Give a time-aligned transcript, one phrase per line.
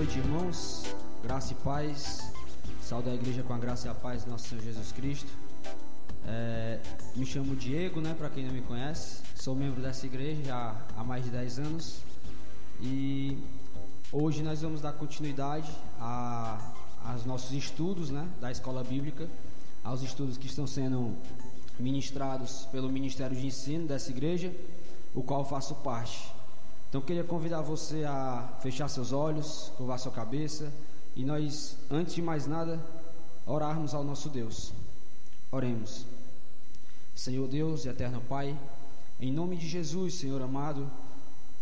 [0.00, 0.82] Noite, irmãos.
[1.22, 2.32] Graça e paz.
[2.82, 5.30] Saúde a igreja com a graça e a paz do nosso Senhor Jesus Cristo.
[6.26, 6.80] É,
[7.14, 9.20] me chamo Diego, né, para quem não me conhece.
[9.36, 12.00] Sou membro dessa igreja já há mais de 10 anos.
[12.80, 13.36] E
[14.10, 16.72] hoje nós vamos dar continuidade a,
[17.04, 19.28] aos nossos estudos, né, da escola bíblica,
[19.84, 21.14] aos estudos que estão sendo
[21.78, 24.50] ministrados pelo Ministério de Ensino dessa igreja,
[25.14, 26.39] o qual faço parte.
[26.90, 30.72] Então queria convidar você a fechar seus olhos, curvar sua cabeça
[31.14, 32.84] e nós, antes de mais nada,
[33.46, 34.72] orarmos ao nosso Deus.
[35.52, 36.04] Oremos.
[37.14, 38.58] Senhor Deus e eterno Pai,
[39.20, 40.90] em nome de Jesus, Senhor amado,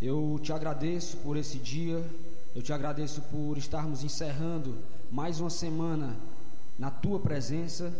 [0.01, 2.03] eu te agradeço por esse dia,
[2.57, 4.79] eu te agradeço por estarmos encerrando
[5.11, 6.17] mais uma semana
[6.79, 7.92] na tua presença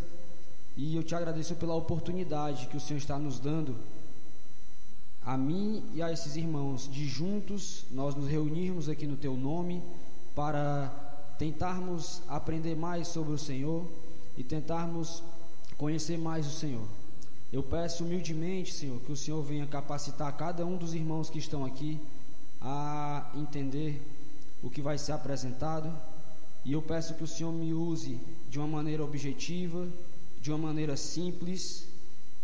[0.79, 3.77] e eu te agradeço pela oportunidade que o Senhor está nos dando
[5.29, 9.83] a mim e a esses irmãos de juntos nós nos reunirmos aqui no teu nome
[10.35, 10.89] para
[11.39, 13.87] tentarmos aprender mais sobre o Senhor
[14.39, 15.23] e tentarmos
[15.77, 16.87] conhecer mais o Senhor.
[17.53, 21.63] Eu peço humildemente, Senhor, que o Senhor venha capacitar cada um dos irmãos que estão
[21.63, 22.01] aqui
[22.59, 24.01] a entender
[24.63, 25.92] o que vai ser apresentado.
[26.65, 29.87] E eu peço que o Senhor me use de uma maneira objetiva,
[30.41, 31.87] de uma maneira simples,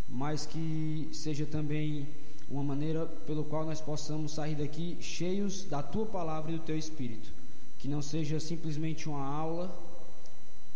[0.07, 2.07] mas que seja também
[2.49, 6.77] uma maneira pelo qual nós possamos sair daqui cheios da tua palavra e do teu
[6.77, 7.33] espírito.
[7.79, 9.75] Que não seja simplesmente uma aula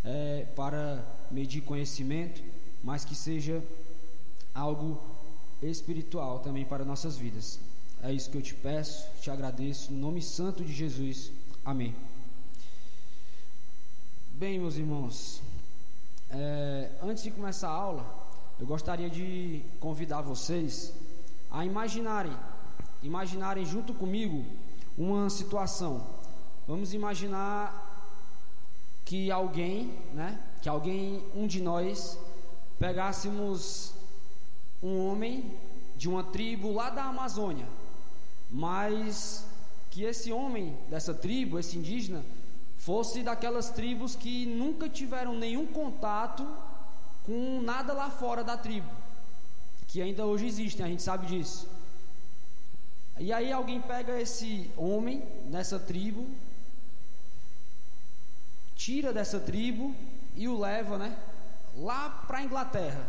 [0.05, 2.42] é, para medir conhecimento,
[2.83, 3.62] mas que seja
[4.55, 5.00] algo
[5.62, 7.58] espiritual também para nossas vidas.
[8.03, 11.32] É isso que eu te peço, te agradeço, no nome santo de Jesus.
[11.64, 11.94] Amém.
[14.32, 15.42] Bem, meus irmãos,
[16.30, 18.06] é, antes de começar a aula,
[18.60, 20.93] eu gostaria de convidar vocês
[21.50, 22.36] a imaginarem,
[23.03, 24.44] imaginarem junto comigo
[24.97, 26.06] uma situação.
[26.66, 27.86] Vamos imaginar
[29.04, 32.19] que alguém, né, que alguém, um de nós,
[32.78, 33.94] pegássemos
[34.82, 35.58] um homem
[35.97, 37.66] de uma tribo lá da Amazônia,
[38.50, 39.47] mas
[39.91, 42.25] que esse homem dessa tribo, esse indígena,
[42.76, 46.47] fosse daquelas tribos que nunca tiveram nenhum contato
[47.25, 49.07] com nada lá fora da tribo
[49.88, 51.66] que ainda hoje existem, a gente sabe disso.
[53.19, 56.26] E aí alguém pega esse homem nessa tribo,
[58.76, 59.94] tira dessa tribo
[60.37, 61.19] e o leva, né,
[61.76, 63.04] lá para a Inglaterra.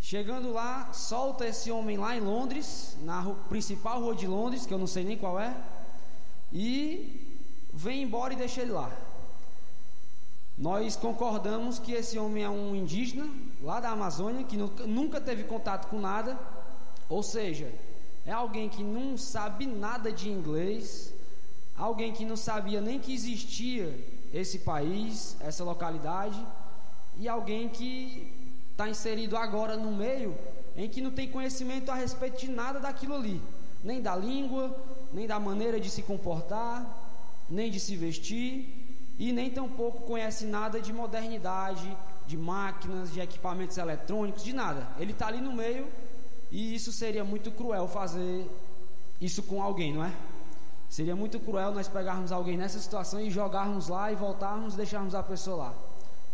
[0.00, 4.78] Chegando lá, solta esse homem lá em Londres, na principal rua de Londres, que eu
[4.78, 5.54] não sei nem qual é,
[6.52, 7.38] e
[7.72, 8.90] vem embora e deixa ele lá.
[10.56, 13.28] Nós concordamos que esse homem é um indígena
[13.62, 16.38] lá da Amazônia que nunca teve contato com nada,
[17.08, 17.72] ou seja,
[18.24, 21.12] é alguém que não sabe nada de inglês,
[21.76, 23.98] alguém que não sabia nem que existia
[24.32, 26.40] esse país, essa localidade,
[27.18, 28.32] e alguém que
[28.72, 30.36] está inserido agora no meio
[30.76, 33.40] em que não tem conhecimento a respeito de nada daquilo ali,
[33.82, 34.76] nem da língua,
[35.12, 36.84] nem da maneira de se comportar,
[37.48, 38.86] nem de se vestir
[39.18, 41.96] e nem tampouco conhece nada de modernidade,
[42.26, 44.88] de máquinas, de equipamentos eletrônicos, de nada.
[44.98, 45.86] Ele está ali no meio
[46.50, 48.48] e isso seria muito cruel fazer
[49.20, 50.12] isso com alguém, não é?
[50.88, 55.14] Seria muito cruel nós pegarmos alguém nessa situação e jogarmos lá e voltarmos e deixarmos
[55.14, 55.74] a pessoa lá.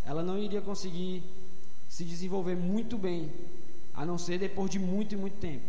[0.05, 1.23] Ela não iria conseguir
[1.89, 3.33] se desenvolver muito bem,
[3.95, 5.65] a não ser depois de muito e muito tempo.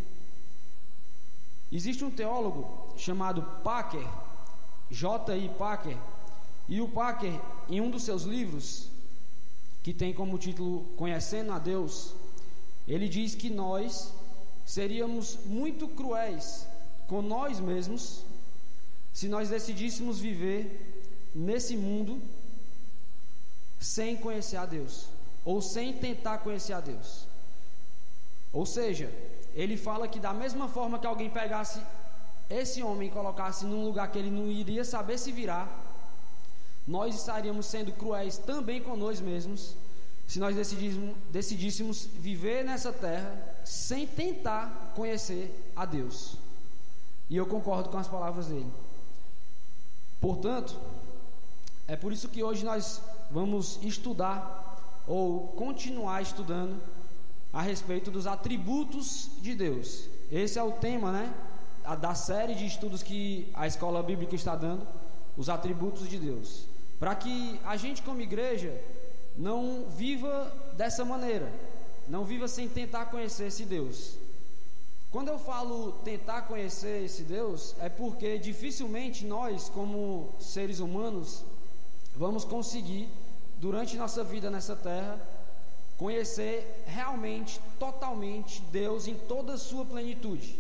[1.72, 4.08] Existe um teólogo chamado Packer,
[4.90, 5.50] J.I.
[5.58, 5.98] Packer,
[6.70, 7.34] e o Packer,
[7.68, 8.90] em um dos seus livros,
[9.84, 12.16] que tem como título Conhecendo a Deus,
[12.88, 14.14] ele diz que nós
[14.66, 16.66] seríamos muito cruéis
[17.08, 18.24] com nós mesmos
[19.12, 21.04] se nós decidíssemos viver
[21.36, 22.22] nesse mundo
[23.80, 25.08] sem conhecer a Deus,
[25.44, 27.28] ou sem tentar conhecer a Deus.
[28.54, 29.12] Ou seja,
[29.54, 31.82] ele fala que da mesma forma que alguém pegasse
[32.50, 35.68] esse homem e colocasse num lugar que ele não iria saber se virar,
[36.88, 39.76] nós estaríamos sendo cruéis também com nós mesmos
[40.28, 46.38] se nós decidíssemos, decidíssemos viver nessa terra sem tentar conhecer a Deus.
[47.30, 48.72] E eu concordo com as palavras dele.
[50.20, 50.78] Portanto,
[51.88, 56.82] é por isso que hoje nós vamos estudar ou continuar estudando
[57.52, 60.08] a respeito dos atributos de Deus.
[60.32, 61.34] Esse é o tema, né,
[62.00, 64.88] da série de estudos que a escola bíblica está dando,
[65.38, 66.73] os atributos de Deus
[67.04, 68.82] para que a gente, como igreja,
[69.36, 71.52] não viva dessa maneira,
[72.08, 74.16] não viva sem tentar conhecer esse Deus.
[75.12, 81.44] Quando eu falo tentar conhecer esse Deus, é porque dificilmente nós, como seres humanos,
[82.16, 83.10] vamos conseguir,
[83.58, 85.20] durante nossa vida nessa terra,
[85.98, 90.58] conhecer realmente, totalmente Deus em toda a sua plenitude.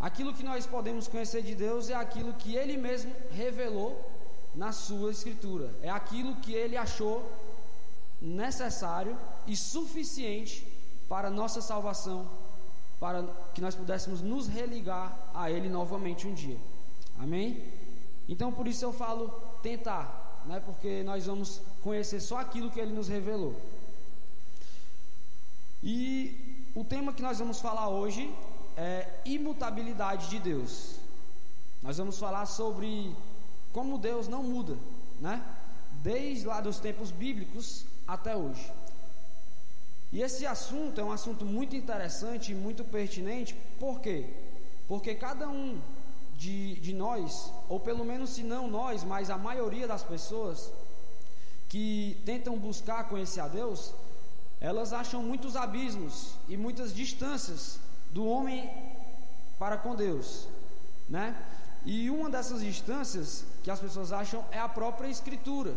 [0.00, 4.13] Aquilo que nós podemos conhecer de Deus é aquilo que Ele mesmo revelou
[4.54, 7.30] na Sua Escritura, é aquilo que Ele achou
[8.20, 9.16] necessário
[9.46, 10.66] e suficiente
[11.08, 12.28] para nossa salvação
[13.04, 13.22] para
[13.52, 16.56] que nós pudéssemos nos religar a Ele novamente um dia.
[17.18, 17.62] Amém?
[18.28, 19.28] Então por isso eu falo
[19.62, 20.62] tentar, né?
[20.64, 23.54] porque nós vamos conhecer só aquilo que Ele nos revelou.
[25.82, 28.34] E o tema que nós vamos falar hoje
[28.76, 30.96] é imutabilidade de Deus.
[31.82, 33.14] Nós vamos falar sobre
[33.74, 34.78] como Deus não muda,
[35.20, 35.42] né?
[36.02, 38.72] Desde lá dos tempos bíblicos até hoje.
[40.12, 44.26] E esse assunto é um assunto muito interessante e muito pertinente, por quê?
[44.86, 45.80] Porque cada um
[46.38, 50.70] de, de nós, ou pelo menos se não nós, mas a maioria das pessoas
[51.68, 53.92] que tentam buscar conhecer a Deus,
[54.60, 57.80] elas acham muitos abismos e muitas distâncias
[58.12, 58.70] do homem
[59.58, 60.46] para com Deus,
[61.08, 61.34] né?
[61.84, 65.74] E uma dessas distâncias que as pessoas acham é a própria Escritura,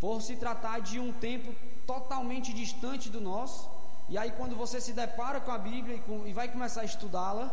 [0.00, 1.54] por se tratar de um tempo
[1.86, 3.68] totalmente distante do nosso.
[4.08, 6.84] E aí, quando você se depara com a Bíblia e, com, e vai começar a
[6.84, 7.50] estudá-la,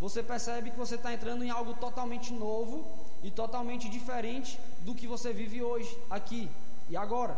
[0.00, 2.86] você percebe que você está entrando em algo totalmente novo
[3.22, 6.50] e totalmente diferente do que você vive hoje, aqui
[6.88, 7.36] e agora.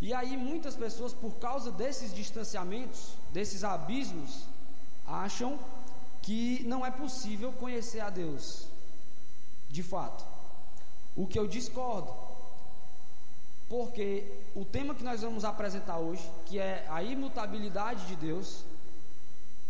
[0.00, 4.44] E aí, muitas pessoas, por causa desses distanciamentos, desses abismos,
[5.06, 5.58] acham
[6.22, 8.66] que não é possível conhecer a Deus,
[9.68, 10.24] de fato.
[11.16, 12.12] O que eu discordo,
[13.68, 14.24] porque
[14.54, 18.64] o tema que nós vamos apresentar hoje, que é a imutabilidade de Deus,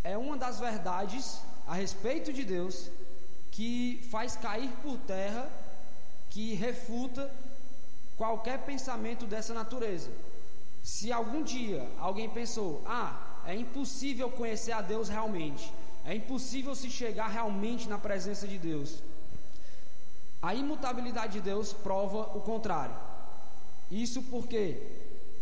[0.02, 2.90] é uma das verdades a respeito de Deus
[3.50, 5.50] que faz cair por terra,
[6.30, 7.30] que refuta
[8.16, 10.10] qualquer pensamento dessa natureza.
[10.82, 15.72] Se algum dia alguém pensou, ah, é impossível conhecer a Deus realmente,
[16.04, 19.02] é impossível se chegar realmente na presença de Deus,
[20.42, 22.96] a imutabilidade de Deus prova o contrário.
[23.90, 24.80] Isso porque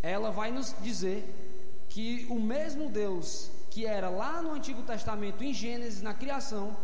[0.03, 1.25] ela vai nos dizer
[1.89, 6.77] que o mesmo Deus que era lá no Antigo Testamento, em Gênesis, na criação,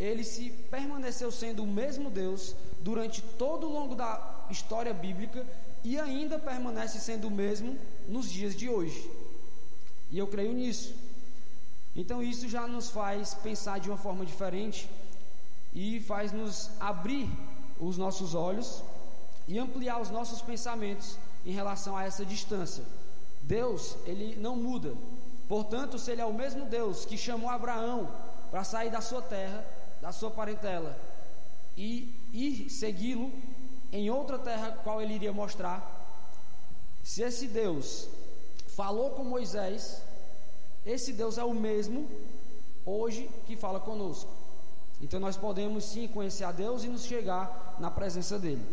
[0.00, 5.46] ele se permaneceu sendo o mesmo Deus durante todo o longo da história bíblica
[5.84, 7.78] e ainda permanece sendo o mesmo
[8.08, 9.10] nos dias de hoje.
[10.10, 10.92] E eu creio nisso.
[11.94, 14.88] Então isso já nos faz pensar de uma forma diferente
[15.72, 17.28] e faz nos abrir
[17.80, 18.82] os nossos olhos
[19.48, 22.84] e ampliar os nossos pensamentos em relação a essa distância.
[23.42, 24.94] Deus, ele não muda.
[25.48, 28.08] Portanto, se ele é o mesmo Deus que chamou Abraão
[28.50, 29.64] para sair da sua terra,
[30.00, 30.96] da sua parentela
[31.76, 33.32] e ir segui-lo
[33.92, 35.98] em outra terra qual ele iria mostrar,
[37.02, 38.08] se esse Deus
[38.76, 40.00] falou com Moisés,
[40.84, 42.08] esse Deus é o mesmo
[42.84, 44.30] hoje que fala conosco.
[45.00, 48.64] Então nós podemos sim conhecer a Deus e nos chegar na presença dele.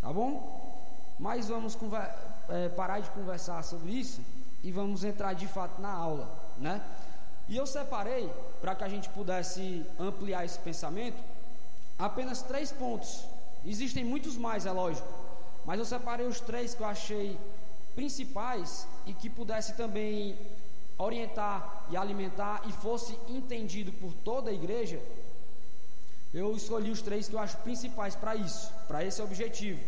[0.00, 1.14] Tá bom?
[1.18, 1.76] Mas vamos
[2.48, 4.20] é, parar de conversar sobre isso
[4.62, 6.82] e vamos entrar de fato na aula, né?
[7.48, 8.30] E eu separei,
[8.60, 11.16] para que a gente pudesse ampliar esse pensamento,
[11.98, 13.24] apenas três pontos.
[13.64, 15.06] Existem muitos mais, é lógico,
[15.64, 17.38] mas eu separei os três que eu achei
[17.94, 20.36] principais e que pudesse também
[20.98, 25.00] orientar e alimentar e fosse entendido por toda a igreja.
[26.32, 29.80] Eu escolhi os três que eu acho principais para isso, para esse objetivo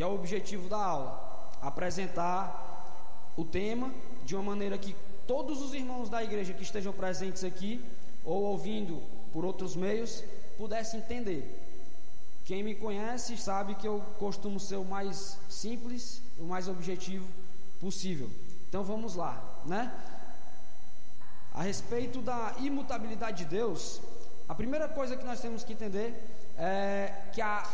[0.00, 3.92] que é o objetivo da aula, apresentar o tema
[4.24, 7.84] de uma maneira que todos os irmãos da igreja que estejam presentes aqui
[8.24, 10.24] ou ouvindo por outros meios
[10.56, 11.44] pudessem entender.
[12.46, 17.28] Quem me conhece sabe que eu costumo ser o mais simples, o mais objetivo
[17.78, 18.30] possível.
[18.70, 19.92] Então vamos lá, né?
[21.54, 24.00] A respeito da imutabilidade de Deus,
[24.48, 26.14] a primeira coisa que nós temos que entender
[26.56, 27.64] é que a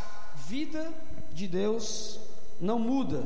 [0.46, 0.92] vida
[1.32, 2.18] de Deus
[2.60, 3.22] não muda.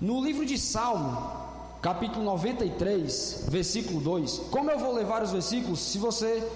[0.00, 1.48] No livro de Salmo,
[1.80, 4.38] capítulo 93, versículo 2.
[4.50, 5.80] Como eu vou levar os versículos?
[5.80, 6.46] Se você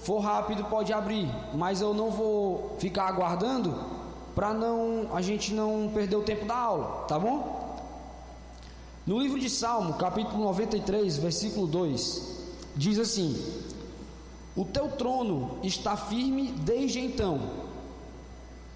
[0.00, 3.74] for rápido, pode abrir, mas eu não vou ficar aguardando
[4.34, 7.61] para não a gente não perder o tempo da aula, tá bom?
[9.06, 12.22] No livro de Salmo, capítulo 93, versículo 2,
[12.76, 13.36] diz assim:
[14.54, 17.62] O teu trono está firme desde então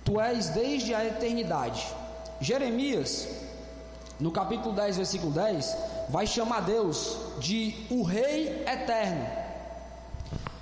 [0.07, 1.85] Tu és desde a eternidade.
[2.41, 3.29] Jeremias,
[4.21, 5.77] no capítulo 10, versículo 10,
[6.09, 9.27] vai chamar Deus de o Rei Eterno.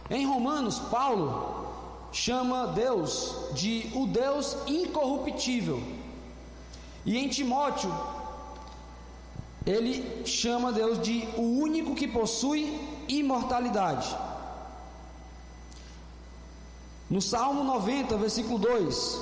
[0.08, 1.66] Em Romanos, Paulo
[2.10, 5.78] chama Deus de o Deus incorruptível.
[7.04, 7.94] E em Timóteo,
[9.66, 12.78] ele chama Deus de o único que possui
[13.08, 14.14] imortalidade.
[17.08, 19.20] No Salmo 90, versículo 2,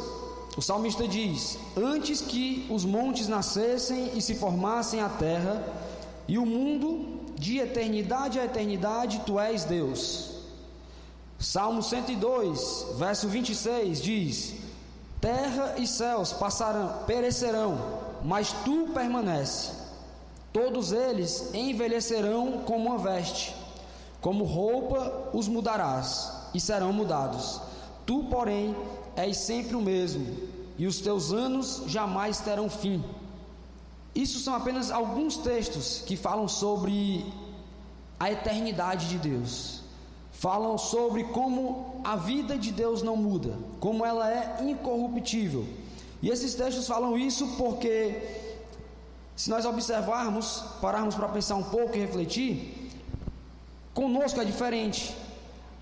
[0.57, 5.65] o salmista diz: Antes que os montes nascessem e se formassem a terra,
[6.27, 10.31] e o mundo, de eternidade a eternidade, tu és Deus.
[11.39, 14.55] Salmo 102, verso 26 diz:
[15.21, 17.79] Terra e céus passarão, perecerão,
[18.25, 19.82] mas tu permanece.
[20.53, 23.55] Todos eles envelhecerão como uma veste,
[24.21, 27.61] como roupa os mudarás e serão mudados.
[28.05, 28.77] Tu, porém,
[29.17, 30.27] és sempre o mesmo,
[30.79, 33.03] e os teus anos jamais terão fim.
[34.15, 37.25] Isso são apenas alguns textos que falam sobre
[38.21, 39.81] a eternidade de Deus.
[40.33, 45.67] Falam sobre como a vida de Deus não muda, como ela é incorruptível.
[46.21, 48.42] E esses textos falam isso porque,
[49.37, 52.91] se nós observarmos, pararmos para pensar um pouco e refletir,
[53.95, 55.15] conosco é diferente.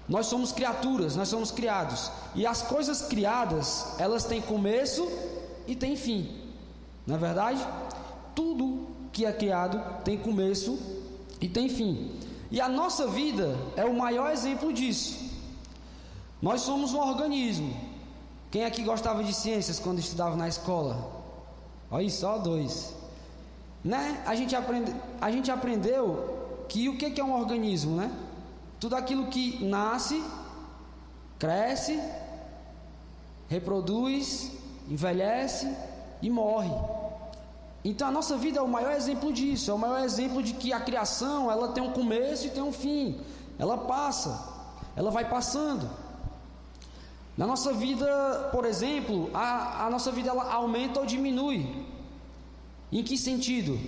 [0.08, 2.10] Nós somos criaturas, nós somos criados.
[2.34, 5.08] E as coisas criadas, elas têm começo
[5.66, 6.36] e têm fim.
[7.06, 7.64] Não é verdade?
[8.34, 10.78] Tudo que é criado tem começo
[11.40, 12.12] e tem fim.
[12.50, 15.30] E a nossa vida é o maior exemplo disso.
[16.42, 17.76] Nós somos um organismo.
[18.50, 21.20] Quem aqui gostava de ciências quando estudava na escola?
[21.90, 22.99] Olha só dois.
[23.82, 24.22] Né?
[24.26, 28.12] A gente, aprende, a gente aprendeu que o que é um organismo, né?
[28.78, 30.22] Tudo aquilo que nasce,
[31.38, 32.00] cresce,
[33.48, 34.52] reproduz,
[34.88, 35.74] envelhece
[36.22, 36.70] e morre.
[37.84, 40.72] Então a nossa vida é o maior exemplo disso, é o maior exemplo de que
[40.72, 43.20] a criação ela tem um começo e tem um fim.
[43.58, 44.38] Ela passa,
[44.94, 45.90] ela vai passando.
[47.36, 51.86] Na nossa vida, por exemplo, a, a nossa vida ela aumenta ou diminui.
[52.92, 53.78] Em que sentido?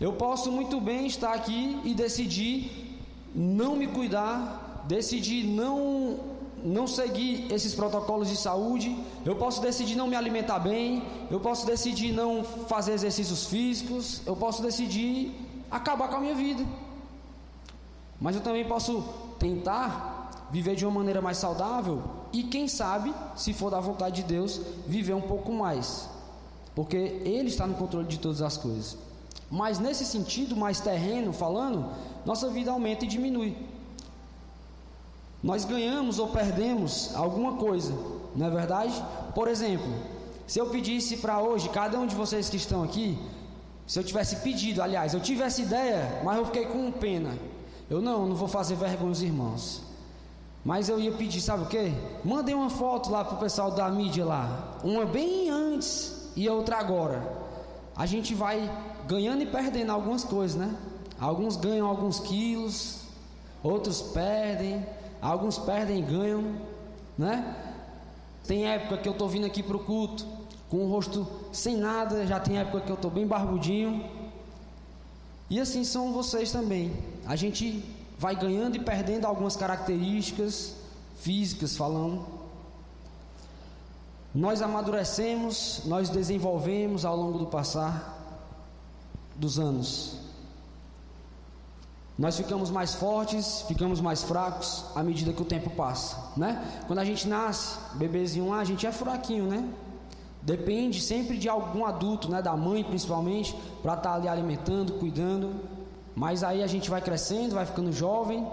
[0.00, 2.98] Eu posso muito bem estar aqui e decidir
[3.34, 6.32] não me cuidar, decidir não
[6.64, 11.66] não seguir esses protocolos de saúde, eu posso decidir não me alimentar bem, eu posso
[11.66, 15.32] decidir não fazer exercícios físicos, eu posso decidir
[15.68, 16.64] acabar com a minha vida.
[18.20, 19.02] Mas eu também posso
[19.40, 22.00] tentar viver de uma maneira mais saudável
[22.32, 26.08] e quem sabe, se for da vontade de Deus, viver um pouco mais.
[26.74, 28.96] Porque ele está no controle de todas as coisas.
[29.50, 31.86] Mas nesse sentido, mais terreno falando,
[32.24, 33.56] nossa vida aumenta e diminui.
[35.42, 37.92] Nós ganhamos ou perdemos alguma coisa,
[38.34, 38.94] não é verdade?
[39.34, 39.92] Por exemplo,
[40.46, 43.18] se eu pedisse para hoje, cada um de vocês que estão aqui,
[43.86, 47.36] se eu tivesse pedido, aliás, eu tivesse ideia, mas eu fiquei com pena.
[47.90, 49.82] Eu não, não vou fazer vergonha aos irmãos.
[50.64, 51.92] Mas eu ia pedir, sabe o que?
[52.24, 57.22] Mandei uma foto lá pro pessoal da mídia lá, uma bem antes e outra agora.
[57.96, 58.70] A gente vai
[59.06, 60.74] ganhando e perdendo algumas coisas, né?
[61.20, 63.02] Alguns ganham alguns quilos,
[63.62, 64.84] outros perdem,
[65.20, 66.56] alguns perdem e ganham,
[67.16, 67.56] né?
[68.46, 70.26] Tem época que eu estou vindo aqui para o culto
[70.68, 74.08] com o rosto sem nada, já tem época que eu estou bem barbudinho.
[75.50, 76.90] E assim são vocês também.
[77.26, 77.84] A gente
[78.18, 80.74] vai ganhando e perdendo algumas características
[81.20, 82.24] físicas falando.
[84.34, 88.18] Nós amadurecemos, nós desenvolvemos ao longo do passar
[89.36, 90.16] dos anos.
[92.18, 96.82] Nós ficamos mais fortes, ficamos mais fracos à medida que o tempo passa, né?
[96.86, 99.68] Quando a gente nasce, bebezinho lá, a gente é fraquinho, né?
[100.40, 105.54] Depende sempre de algum adulto, né, da mãe principalmente, para estar tá ali alimentando, cuidando.
[106.14, 108.46] Mas aí a gente vai crescendo, vai ficando jovem.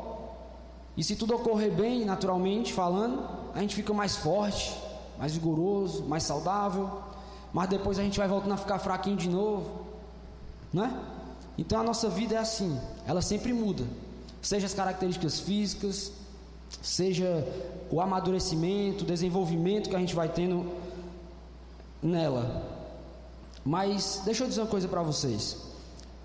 [0.95, 3.23] E se tudo ocorrer bem, naturalmente falando,
[3.55, 4.77] a gente fica mais forte,
[5.19, 6.89] mais vigoroso, mais saudável.
[7.51, 9.85] Mas depois a gente vai voltando a ficar fraquinho de novo,
[10.71, 10.97] né?
[11.57, 13.83] Então a nossa vida é assim, ela sempre muda.
[14.41, 16.13] Seja as características físicas,
[16.81, 17.45] seja
[17.91, 20.71] o amadurecimento, o desenvolvimento que a gente vai tendo
[22.01, 22.63] nela.
[23.65, 25.57] Mas deixa eu dizer uma coisa para vocês.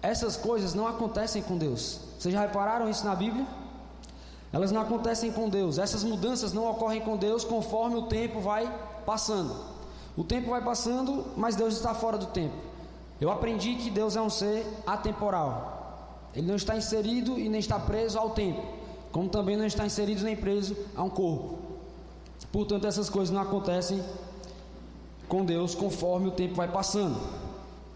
[0.01, 1.99] Essas coisas não acontecem com Deus.
[2.19, 3.45] Vocês já repararam isso na Bíblia?
[4.55, 5.79] Elas não acontecem com Deus.
[5.79, 8.73] Essas mudanças não ocorrem com Deus conforme o tempo vai
[9.05, 9.53] passando.
[10.17, 12.55] O tempo vai passando, mas Deus está fora do tempo.
[13.21, 16.29] Eu aprendi que Deus é um ser atemporal.
[16.37, 18.63] Ele não está inserido e nem está preso ao tempo,
[19.11, 21.59] como também não está inserido nem preso a um corpo.
[22.53, 24.01] Portanto, essas coisas não acontecem
[25.29, 27.21] com Deus conforme o tempo vai passando.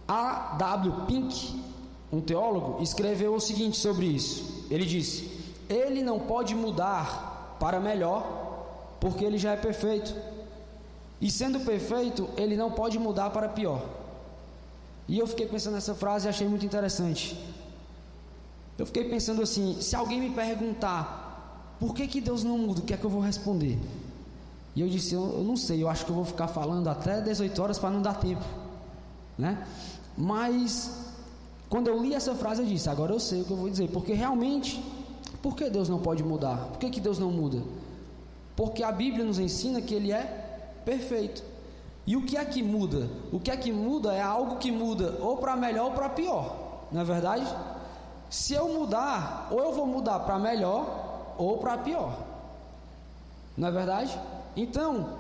[0.09, 1.07] A W.
[1.07, 1.63] Pink
[2.11, 4.67] um teólogo, escreveu o seguinte sobre isso.
[4.71, 5.38] Ele disse:
[5.69, 10.15] Ele não pode mudar para melhor, porque ele já é perfeito.
[11.21, 13.85] E sendo perfeito, ele não pode mudar para pior.
[15.09, 17.39] E eu fiquei pensando nessa frase e achei muito interessante.
[18.79, 22.85] Eu fiquei pensando assim: se alguém me perguntar por que, que Deus não muda, o
[22.85, 23.79] que é que eu vou responder?
[24.77, 27.21] E eu disse: eu, eu não sei, eu acho que eu vou ficar falando até
[27.21, 28.45] 18 horas para não dar tempo,
[29.37, 29.67] né?
[30.17, 31.09] Mas
[31.69, 33.89] quando eu li essa frase, eu disse: agora eu sei o que eu vou dizer,
[33.89, 34.83] porque realmente,
[35.43, 36.69] por que Deus não pode mudar?
[36.69, 37.63] Por que, que Deus não muda?
[38.57, 40.23] Porque a Bíblia nos ensina que Ele é
[40.85, 41.43] perfeito.
[42.07, 43.09] E o que é que muda?
[43.31, 46.87] O que é que muda é algo que muda ou para melhor ou para pior,
[46.91, 47.47] não é verdade?
[48.31, 52.19] Se eu mudar, ou eu vou mudar para melhor ou para pior,
[53.57, 54.19] não é verdade?
[54.57, 55.19] Então,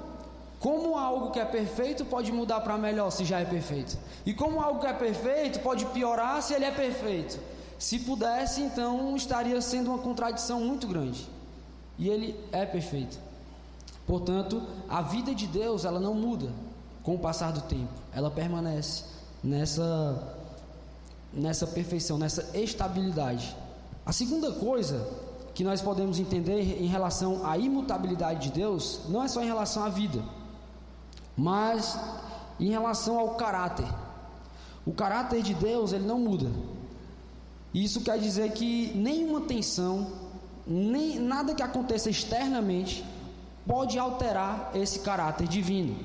[0.58, 3.98] como algo que é perfeito pode mudar para melhor se já é perfeito?
[4.26, 7.38] E como algo que é perfeito pode piorar se ele é perfeito?
[7.78, 11.28] Se pudesse, então estaria sendo uma contradição muito grande.
[11.98, 13.18] E ele é perfeito.
[14.06, 16.50] Portanto, a vida de Deus, ela não muda
[17.02, 17.92] com o passar do tempo.
[18.12, 19.04] Ela permanece
[19.42, 20.34] nessa
[21.32, 23.54] nessa perfeição, nessa estabilidade.
[24.04, 25.06] A segunda coisa
[25.54, 29.84] que nós podemos entender em relação à imutabilidade de Deus, não é só em relação
[29.84, 30.22] à vida,
[31.36, 31.98] mas
[32.58, 33.86] em relação ao caráter.
[34.86, 36.48] O caráter de Deus, ele não muda.
[37.84, 40.10] Isso quer dizer que nenhuma tensão,
[40.66, 43.04] nem nada que aconteça externamente
[43.64, 45.96] pode alterar esse caráter divino.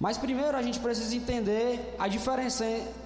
[0.00, 2.64] Mas primeiro a gente precisa entender a diferença,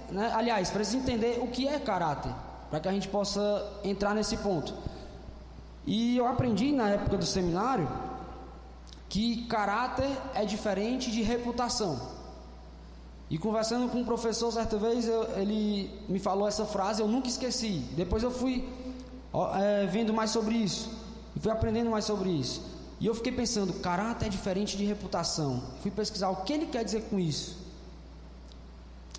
[0.09, 0.31] né?
[0.33, 2.33] aliás, precisa entender o que é caráter,
[2.69, 3.41] para que a gente possa
[3.83, 4.73] entrar nesse ponto.
[5.85, 7.89] E eu aprendi na época do seminário
[9.09, 11.99] que caráter é diferente de reputação.
[13.31, 17.29] E conversando com um professor certa vez, eu, ele me falou essa frase, eu nunca
[17.29, 17.81] esqueci.
[17.95, 18.67] Depois eu fui
[19.55, 20.91] é, vendo mais sobre isso,
[21.39, 22.61] fui aprendendo mais sobre isso.
[22.99, 25.63] E eu fiquei pensando, caráter é diferente de reputação.
[25.81, 27.57] Fui pesquisar o que ele quer dizer com isso.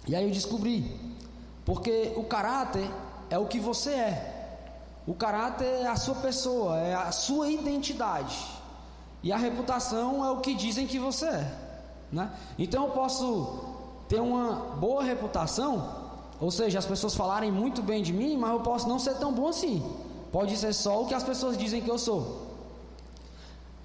[0.07, 0.94] E aí eu descobri,
[1.64, 2.90] porque o caráter
[3.31, 4.59] é o que você é.
[5.07, 8.37] O caráter é a sua pessoa, é a sua identidade.
[9.22, 11.55] E a reputação é o que dizem que você é.
[12.12, 12.31] Né?
[12.59, 13.71] Então eu posso
[14.12, 15.88] ter uma boa reputação,
[16.38, 19.33] ou seja, as pessoas falarem muito bem de mim, mas eu posso não ser tão
[19.33, 19.83] bom assim.
[20.31, 22.20] Pode ser só o que as pessoas dizem que eu sou.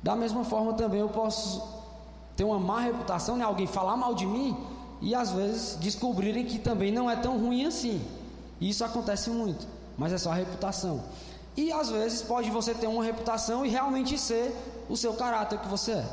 [0.03, 1.63] Da mesma forma também eu posso
[2.35, 3.45] ter uma má reputação, né?
[3.45, 4.57] alguém falar mal de mim
[5.01, 8.01] e às vezes descobrirem que também não é tão ruim assim.
[8.59, 9.65] Isso acontece muito
[9.97, 11.03] mas é só a reputação.
[11.55, 14.55] E às vezes pode você ter uma reputação e realmente ser
[14.87, 16.05] o seu caráter que você é.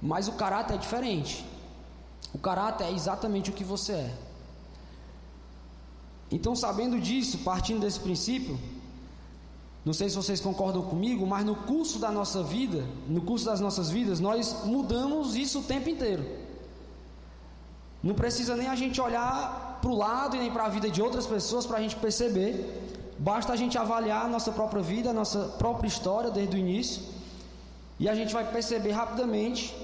[0.00, 1.44] Mas o caráter é diferente.
[2.32, 4.14] O caráter é exatamente o que você é.
[6.30, 8.58] Então, sabendo disso, partindo desse princípio,
[9.84, 13.60] não sei se vocês concordam comigo, mas no curso da nossa vida, no curso das
[13.60, 16.24] nossas vidas, nós mudamos isso o tempo inteiro.
[18.02, 21.02] Não precisa nem a gente olhar para o lado e nem para a vida de
[21.02, 22.80] outras pessoas para a gente perceber.
[23.18, 27.02] Basta a gente avaliar a nossa própria vida, a nossa própria história desde o início,
[28.00, 29.74] e a gente vai perceber rapidamente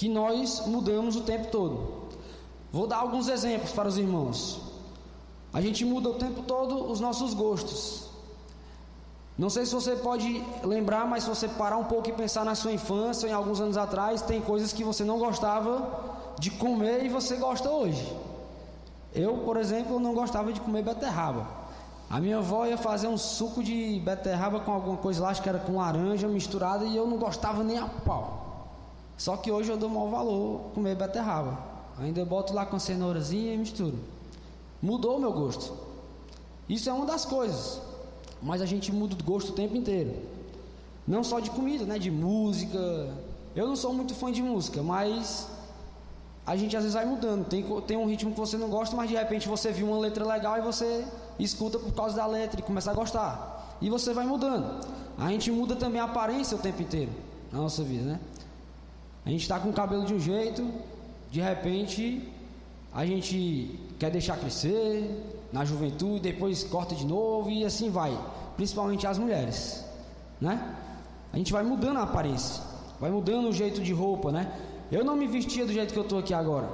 [0.00, 2.08] que nós mudamos o tempo todo.
[2.72, 4.58] Vou dar alguns exemplos para os irmãos.
[5.52, 8.06] A gente muda o tempo todo os nossos gostos.
[9.36, 12.54] Não sei se você pode lembrar, mas se você parar um pouco e pensar na
[12.54, 15.86] sua infância, em alguns anos atrás, tem coisas que você não gostava
[16.38, 18.10] de comer e você gosta hoje.
[19.14, 21.46] Eu, por exemplo, não gostava de comer beterraba.
[22.08, 25.48] A minha avó ia fazer um suco de beterraba com alguma coisa lá, acho que
[25.50, 28.49] era com laranja misturada, e eu não gostava nem a pau.
[29.20, 31.58] Só que hoje eu dou maior valor comer beterraba.
[31.98, 33.98] Ainda boto lá com cenourazinha e misturo.
[34.80, 35.74] Mudou o meu gosto.
[36.66, 37.82] Isso é uma das coisas.
[38.40, 40.16] Mas a gente muda o gosto o tempo inteiro.
[41.06, 41.98] Não só de comida, né?
[41.98, 42.78] De música.
[43.54, 45.46] Eu não sou muito fã de música, mas
[46.46, 47.46] a gente às vezes vai mudando.
[47.46, 50.26] Tem, tem um ritmo que você não gosta, mas de repente você viu uma letra
[50.26, 51.06] legal e você
[51.38, 53.76] escuta por causa da letra e começa a gostar.
[53.82, 54.82] E você vai mudando.
[55.18, 57.12] A gente muda também a aparência o tempo inteiro
[57.52, 58.20] na nossa vida, né?
[59.24, 60.66] A gente está com o cabelo de um jeito,
[61.30, 62.28] de repente
[62.92, 65.08] a gente quer deixar crescer
[65.52, 68.16] na juventude, depois corta de novo e assim vai.
[68.56, 69.84] Principalmente as mulheres,
[70.40, 70.76] né?
[71.32, 72.62] A gente vai mudando a aparência,
[72.98, 74.52] vai mudando o jeito de roupa, né?
[74.90, 76.68] Eu não me vestia do jeito que eu estou aqui agora.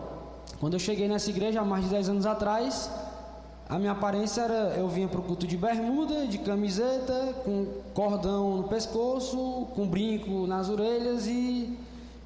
[0.58, 2.90] Quando eu cheguei nessa igreja há mais de 10 anos atrás,
[3.68, 8.56] a minha aparência era: eu vinha para o culto de bermuda, de camiseta, com cordão
[8.58, 11.76] no pescoço, com brinco nas orelhas e,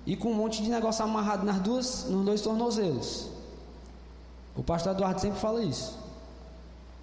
[0.06, 3.28] e com um monte de negócio amarrado nas duas, nos dois tornozelos.
[4.56, 5.98] O pastor Eduardo sempre fala isso.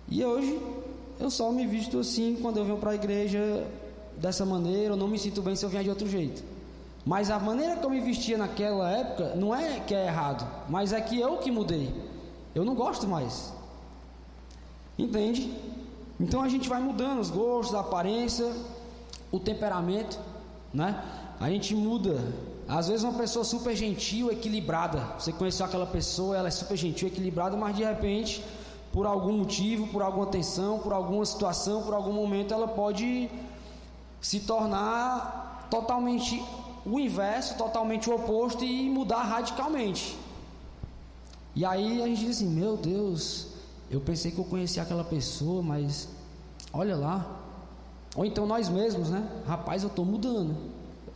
[0.09, 0.61] E hoje
[1.19, 3.67] eu só me visto assim quando eu venho para a igreja
[4.17, 6.43] dessa maneira, eu não me sinto bem se eu vier de outro jeito.
[7.05, 10.91] Mas a maneira que eu me vestia naquela época não é que é errado, mas
[10.91, 11.93] é que eu que mudei.
[12.53, 13.53] Eu não gosto mais.
[14.97, 15.53] Entende?
[16.19, 18.51] Então a gente vai mudando os gostos, a aparência,
[19.31, 20.19] o temperamento,
[20.73, 21.01] né?
[21.39, 22.19] A gente muda.
[22.67, 24.99] Às vezes uma pessoa super gentil, equilibrada.
[25.17, 28.43] Você conheceu aquela pessoa, ela é super gentil, equilibrada, mas de repente,
[28.91, 33.29] por algum motivo, por alguma tensão, por alguma situação, por algum momento, ela pode
[34.19, 36.43] se tornar totalmente
[36.85, 40.17] o inverso, totalmente o oposto e mudar radicalmente.
[41.55, 43.47] E aí a gente diz assim: Meu Deus,
[43.89, 46.09] eu pensei que eu conhecia aquela pessoa, mas
[46.73, 47.25] olha lá.
[48.15, 49.27] Ou então nós mesmos, né?
[49.45, 50.55] Rapaz, eu estou mudando.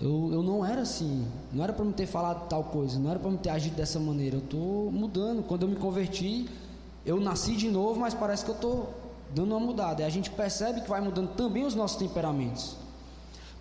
[0.01, 1.27] Eu, eu não era assim.
[1.53, 2.97] Não era para me ter falado tal coisa.
[2.99, 4.37] Não era para me ter agido dessa maneira.
[4.37, 5.43] Eu estou mudando.
[5.43, 6.49] Quando eu me converti,
[7.05, 8.89] eu nasci de novo, mas parece que eu estou
[9.33, 10.01] dando uma mudada.
[10.01, 12.75] E a gente percebe que vai mudando também os nossos temperamentos.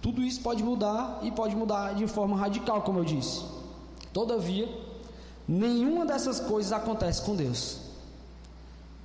[0.01, 3.45] Tudo isso pode mudar e pode mudar de forma radical, como eu disse.
[4.13, 4.69] Todavia,
[5.47, 7.79] nenhuma dessas coisas acontece com Deus.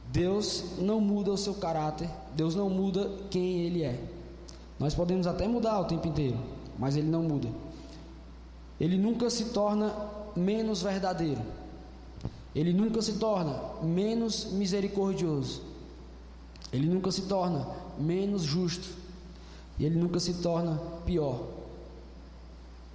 [0.08, 4.00] Deus não muda o seu caráter, Deus não muda quem Ele é.
[4.80, 6.38] Nós podemos até mudar o tempo inteiro,
[6.78, 7.50] mas Ele não muda.
[8.80, 9.94] Ele nunca se torna
[10.36, 11.42] menos verdadeiro,
[12.54, 15.62] Ele nunca se torna menos misericordioso,
[16.72, 19.06] Ele nunca se torna menos justo.
[19.78, 21.48] E ele nunca se torna pior.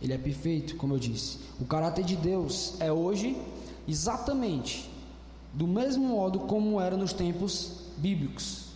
[0.00, 1.38] Ele é perfeito, como eu disse.
[1.60, 3.36] O caráter de Deus é hoje
[3.86, 4.90] exatamente
[5.52, 8.66] do mesmo modo como era nos tempos bíblicos.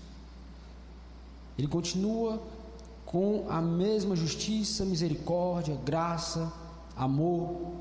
[1.56, 2.42] Ele continua
[3.14, 6.52] com a mesma justiça, misericórdia, graça,
[6.96, 7.74] amor,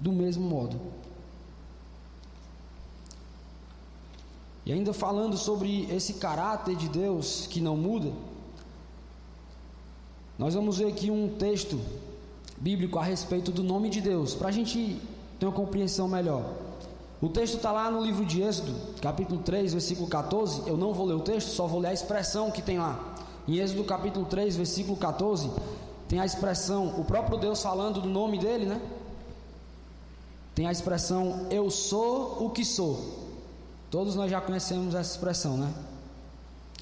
[0.00, 0.80] do mesmo modo.
[4.64, 8.10] E ainda falando sobre esse caráter de Deus que não muda,
[10.38, 11.78] nós vamos ver aqui um texto
[12.56, 14.98] bíblico a respeito do nome de Deus, para a gente
[15.38, 16.54] ter uma compreensão melhor.
[17.20, 20.66] O texto está lá no livro de Êxodo, capítulo 3, versículo 14.
[20.66, 23.27] Eu não vou ler o texto, só vou ler a expressão que tem lá.
[23.48, 25.50] Em Êxodo, capítulo 3, versículo 14,
[26.06, 28.78] tem a expressão, o próprio Deus falando do nome dele, né?
[30.54, 33.26] Tem a expressão, eu sou o que sou.
[33.90, 35.72] Todos nós já conhecemos essa expressão, né?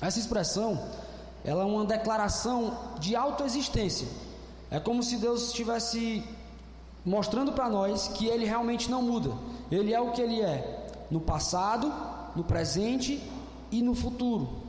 [0.01, 0.83] Essa expressão
[1.45, 4.09] ela é uma declaração de autoexistência.
[4.69, 6.25] É como se Deus estivesse
[7.05, 9.31] mostrando para nós que Ele realmente não muda.
[9.71, 11.93] Ele é o que Ele é no passado,
[12.35, 13.23] no presente
[13.71, 14.66] e no futuro.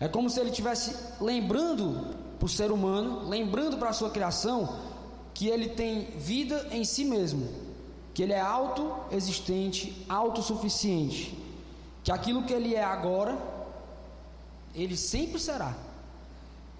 [0.00, 4.76] É como se Ele estivesse lembrando para o ser humano, lembrando para a sua criação,
[5.32, 7.46] que Ele tem vida em si mesmo,
[8.12, 11.38] que Ele é autoexistente, autossuficiente,
[12.02, 13.38] que aquilo que Ele é agora
[14.74, 15.74] ele sempre será.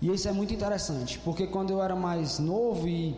[0.00, 3.14] E isso é muito interessante, porque quando eu era mais novo e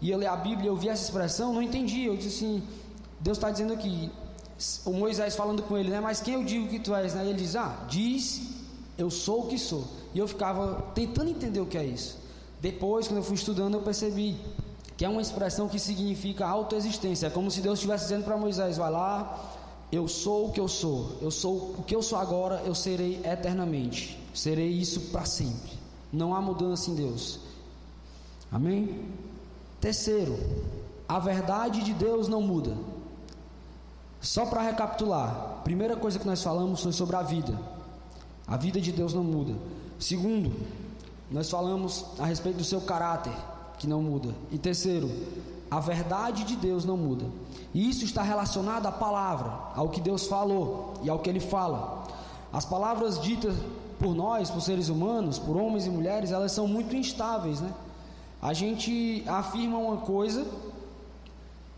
[0.00, 2.06] ia ler a Bíblia, eu vi essa expressão, não entendia.
[2.06, 2.62] Eu disse assim:
[3.20, 4.10] Deus está dizendo aqui,
[4.84, 6.00] o Moisés falando com ele, né?
[6.00, 7.14] Mas quem eu digo que tu és?
[7.14, 7.26] Né?
[7.26, 8.40] E ele diz: Ah, diz,
[8.98, 9.84] eu sou o que sou.
[10.14, 12.18] E eu ficava tentando entender o que é isso.
[12.60, 14.36] Depois, quando eu fui estudando, eu percebi
[14.96, 17.26] que é uma expressão que significa autoexistência.
[17.26, 19.54] É como se Deus estivesse dizendo para Moisés: Vai lá,
[19.92, 23.20] eu sou o que eu sou, eu sou o que eu sou agora, eu serei
[23.24, 25.72] eternamente, serei isso para sempre.
[26.12, 27.40] Não há mudança em Deus.
[28.50, 29.04] Amém?
[29.80, 30.38] Terceiro,
[31.08, 32.76] a verdade de Deus não muda.
[34.20, 37.75] Só para recapitular, primeira coisa que nós falamos foi sobre a vida.
[38.46, 39.54] A vida de Deus não muda.
[39.98, 40.52] Segundo,
[41.30, 43.32] nós falamos a respeito do seu caráter,
[43.78, 44.34] que não muda.
[44.52, 45.10] E terceiro,
[45.70, 47.26] a verdade de Deus não muda.
[47.74, 52.06] E isso está relacionado à palavra, ao que Deus falou e ao que Ele fala.
[52.52, 53.54] As palavras ditas
[53.98, 57.72] por nós, por seres humanos, por homens e mulheres, elas são muito instáveis, né?
[58.40, 60.46] A gente afirma uma coisa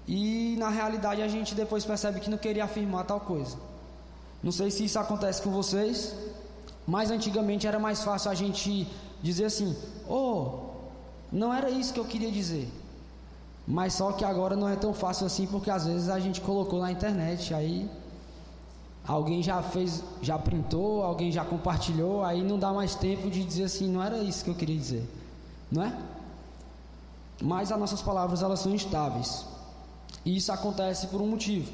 [0.07, 3.57] e na realidade a gente depois percebe que não queria afirmar tal coisa.
[4.43, 6.15] Não sei se isso acontece com vocês,
[6.95, 8.89] mas antigamente era mais fácil a gente
[9.23, 9.77] dizer assim:
[10.09, 10.71] "Oh,
[11.31, 12.67] não era isso que eu queria dizer".
[13.67, 16.81] Mas só que agora não é tão fácil assim, porque às vezes a gente colocou
[16.81, 17.87] na internet, aí
[19.07, 23.65] alguém já fez, já printou, alguém já compartilhou, aí não dá mais tempo de dizer
[23.65, 25.07] assim, não era isso que eu queria dizer,
[25.71, 25.95] não é?
[27.43, 29.45] Mas as nossas palavras elas são instáveis.
[30.25, 31.71] E isso acontece por um motivo,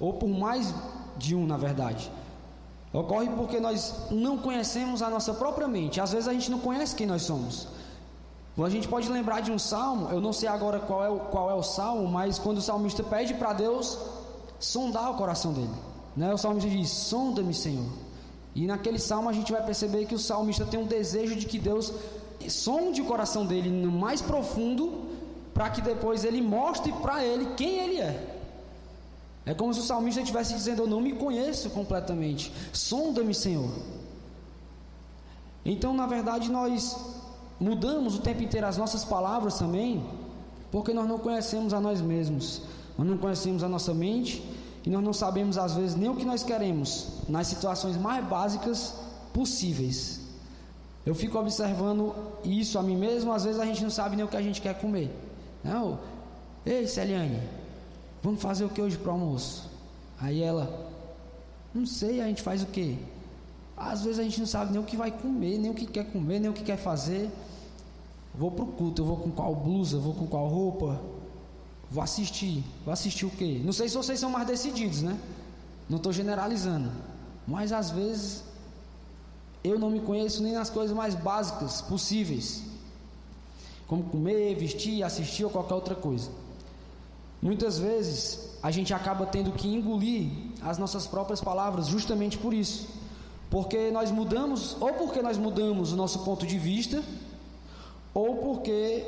[0.00, 0.74] ou por mais
[1.16, 2.10] de um, na verdade.
[2.92, 6.00] Ocorre porque nós não conhecemos a nossa própria mente.
[6.00, 7.68] Às vezes a gente não conhece quem nós somos.
[8.64, 11.48] A gente pode lembrar de um salmo, eu não sei agora qual é o, qual
[11.48, 13.96] é o salmo, mas quando o salmista pede para Deus
[14.58, 15.70] sondar o coração dele,
[16.16, 16.34] né?
[16.34, 17.86] o salmista diz: Sonda-me, Senhor,
[18.56, 21.56] E naquele salmo a gente vai perceber que o salmista tem um desejo de que
[21.56, 21.92] Deus
[22.48, 25.06] sonde o coração dele no mais profundo,
[25.54, 28.37] para que depois ele mostre para ele quem ele é.
[29.48, 33.70] É como se o salmista estivesse dizendo: Eu não me conheço completamente, sonda-me, Senhor.
[35.64, 36.94] Então, na verdade, nós
[37.58, 40.04] mudamos o tempo inteiro as nossas palavras também,
[40.70, 42.60] porque nós não conhecemos a nós mesmos,
[42.98, 44.42] nós não conhecemos a nossa mente
[44.84, 48.92] e nós não sabemos às vezes nem o que nós queremos nas situações mais básicas
[49.32, 50.20] possíveis.
[51.06, 54.28] Eu fico observando isso a mim mesmo, às vezes a gente não sabe nem o
[54.28, 55.10] que a gente quer comer.
[55.64, 55.98] Não,
[56.66, 57.40] ei Celiane,
[58.22, 59.68] vamos fazer o que hoje para almoço?
[60.20, 60.90] Aí ela,
[61.74, 62.98] não sei, a gente faz o que?
[63.76, 66.10] Às vezes a gente não sabe nem o que vai comer, nem o que quer
[66.10, 67.30] comer, nem o que quer fazer.
[68.34, 71.00] Vou para o culto, eu vou com qual blusa, vou com qual roupa,
[71.90, 72.64] vou assistir.
[72.84, 73.60] Vou assistir o quê?
[73.64, 75.18] Não sei se vocês são mais decididos, né?
[75.88, 76.90] Não estou generalizando.
[77.46, 78.42] Mas às vezes
[79.62, 82.62] eu não me conheço nem nas coisas mais básicas possíveis.
[83.86, 86.30] Como comer, vestir, assistir ou qualquer outra coisa.
[87.40, 90.30] Muitas vezes a gente acaba tendo que engolir
[90.62, 92.88] as nossas próprias palavras justamente por isso.
[93.50, 97.02] Porque nós mudamos, ou porque nós mudamos o nosso ponto de vista,
[98.12, 99.04] ou porque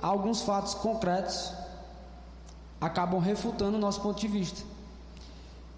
[0.00, 1.52] alguns fatos concretos
[2.80, 4.60] acabam refutando o nosso ponto de vista.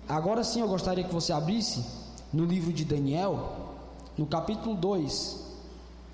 [0.09, 1.85] Agora sim eu gostaria que você abrisse
[2.33, 3.75] no livro de Daniel,
[4.17, 5.39] no capítulo 2,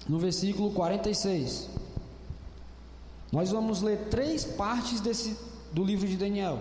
[0.09, 1.69] no versículo 46.
[3.33, 5.37] Nós vamos ler três partes desse,
[5.73, 6.59] do livro de Daniel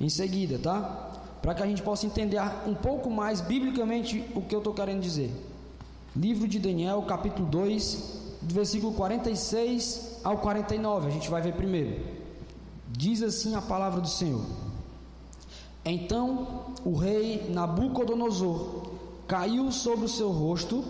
[0.00, 1.10] em seguida, tá?
[1.40, 5.00] Para que a gente possa entender um pouco mais biblicamente o que eu estou querendo
[5.00, 5.30] dizer.
[6.14, 11.08] Livro de Daniel, capítulo 2, do versículo 46 ao 49.
[11.08, 12.04] A gente vai ver primeiro.
[12.88, 14.44] Diz assim a palavra do Senhor:
[15.84, 18.90] Então o rei Nabucodonosor
[19.26, 20.84] caiu sobre o seu rosto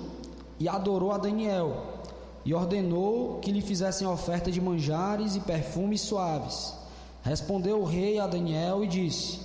[0.59, 2.01] e adorou a Daniel,
[2.44, 6.82] e ordenou que lhe fizessem oferta de manjares e perfumes suaves.
[7.23, 9.39] Respondeu o rei a Daniel e disse: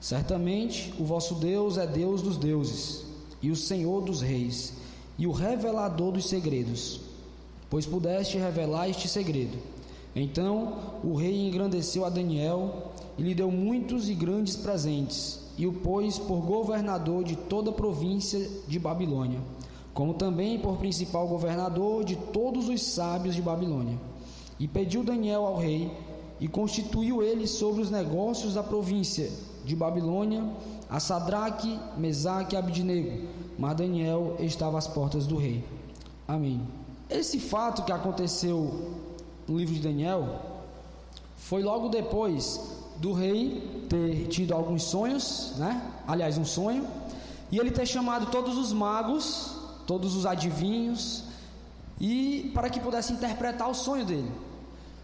[0.00, 3.04] Certamente o vosso Deus é Deus dos deuses,
[3.40, 4.74] e o Senhor dos reis,
[5.18, 7.10] e o revelador dos segredos
[7.70, 9.56] pois pudeste revelar este segredo.
[10.14, 15.72] Então o rei engrandeceu a Daniel e lhe deu muitos e grandes presentes, e o
[15.72, 19.40] pôs por governador de toda a província de Babilônia,
[19.94, 23.96] como também por principal governador de todos os sábios de Babilônia.
[24.58, 25.90] E pediu Daniel ao rei,
[26.40, 29.30] e constituiu ele sobre os negócios da província
[29.64, 30.44] de Babilônia
[30.88, 35.64] a Sadraque, Mesaque e Abidnego, mas Daniel estava às portas do rei.
[36.26, 36.66] Amém.
[37.08, 38.96] Esse fato que aconteceu
[39.46, 40.40] no livro de Daniel
[41.36, 42.60] foi logo depois
[42.96, 45.80] do rei ter tido alguns sonhos, né?
[46.06, 46.86] Aliás, um sonho,
[47.50, 49.54] e ele ter chamado todos os magos,
[49.86, 51.24] todos os adivinhos,
[52.00, 54.30] e para que pudesse interpretar o sonho dele.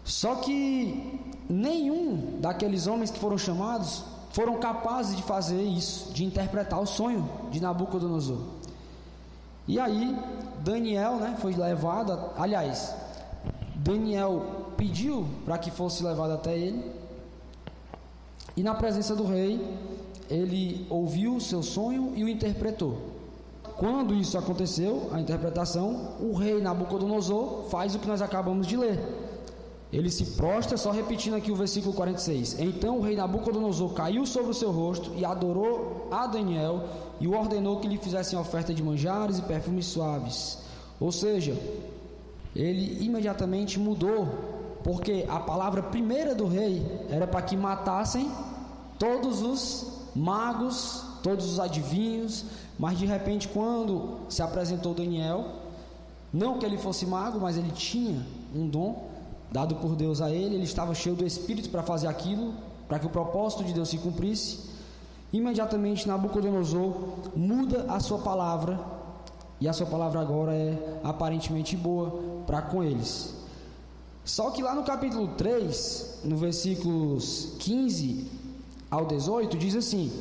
[0.03, 6.79] Só que nenhum daqueles homens que foram chamados foram capazes de fazer isso, de interpretar
[6.79, 8.37] o sonho de Nabucodonosor.
[9.67, 10.15] E aí
[10.63, 12.93] Daniel, né, foi levado, aliás,
[13.75, 16.91] Daniel pediu para que fosse levado até ele.
[18.55, 19.59] E na presença do rei,
[20.29, 23.17] ele ouviu o seu sonho e o interpretou.
[23.75, 29.26] Quando isso aconteceu, a interpretação, o rei Nabucodonosor faz o que nós acabamos de ler.
[29.91, 32.59] Ele se prostra, só repetindo aqui o versículo 46.
[32.59, 36.83] Então o rei Nabucodonosor caiu sobre o seu rosto e adorou a Daniel
[37.19, 40.59] e o ordenou que lhe fizessem oferta de manjares e perfumes suaves.
[40.99, 41.55] Ou seja,
[42.53, 44.27] ele imediatamente mudou,
[44.83, 48.29] porque a palavra primeira do rei era para que matassem
[48.99, 52.45] todos os magos, todos os adivinhos,
[52.77, 55.45] mas de repente, quando se apresentou Daniel,
[56.33, 59.16] não que ele fosse mago, mas ele tinha um dom
[59.51, 62.53] dado por Deus a ele, ele estava cheio do Espírito para fazer aquilo,
[62.87, 64.59] para que o propósito de Deus se cumprisse.
[65.31, 66.93] Imediatamente Nabucodonosor
[67.35, 68.79] muda a sua palavra,
[69.59, 73.33] e a sua palavra agora é aparentemente boa para com eles.
[74.23, 78.29] Só que lá no capítulo 3, no versículos 15
[78.91, 80.11] ao 18, diz assim: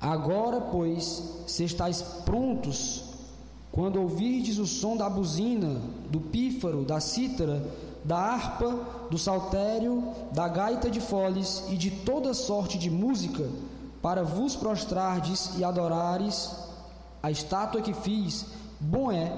[0.00, 3.11] Agora, pois, se estáis prontos
[3.72, 5.80] quando ouvirdes o som da buzina,
[6.10, 7.66] do pífaro, da cítara,
[8.04, 8.78] da harpa,
[9.10, 13.48] do saltério, da gaita de foles e de toda sorte de música,
[14.02, 16.50] para vos prostrardes e adorares
[17.22, 18.46] a estátua que fiz,
[18.80, 19.32] bom é,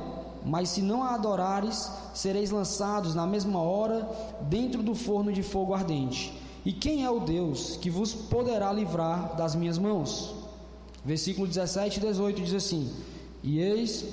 [0.44, 4.08] mas se não a adorares, sereis lançados na mesma hora
[4.40, 6.40] dentro do forno de fogo ardente.
[6.64, 10.34] E quem é o Deus que vos poderá livrar das minhas mãos?
[11.04, 12.90] Versículo 17 e 18 diz assim:
[13.44, 14.06] E eis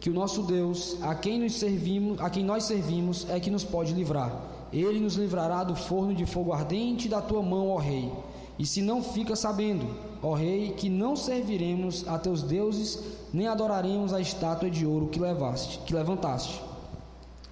[0.00, 3.62] que o nosso Deus, a quem nos servimos, a quem nós servimos, é que nos
[3.62, 4.34] pode livrar.
[4.72, 8.10] Ele nos livrará do forno de fogo ardente da tua mão, ó rei.
[8.58, 9.86] E se não fica sabendo,
[10.22, 12.98] ó rei, que não serviremos a teus deuses,
[13.32, 16.62] nem adoraremos a estátua de ouro que levaste, que levantaste.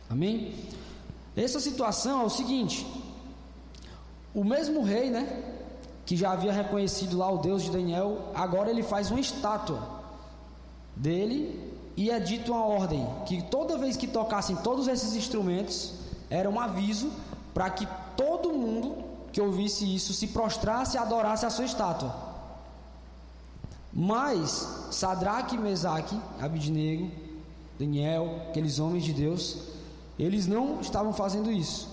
[0.09, 0.55] Amém?
[1.37, 2.87] Essa situação é o seguinte:
[4.35, 5.43] o mesmo rei, né,
[6.07, 9.96] que já havia reconhecido lá o Deus de Daniel, agora ele faz uma estátua
[10.97, 15.93] dele e é dito uma ordem que toda vez que tocassem todos esses instrumentos,
[16.29, 17.13] era um aviso
[17.55, 22.15] para que todo mundo que ouvisse isso se prostrasse e adorasse a sua estátua.
[23.93, 27.11] Mas Sadraque, Mesaque, Abidnego,
[27.79, 29.59] Daniel, aqueles homens de Deus,
[30.19, 31.89] eles não estavam fazendo isso.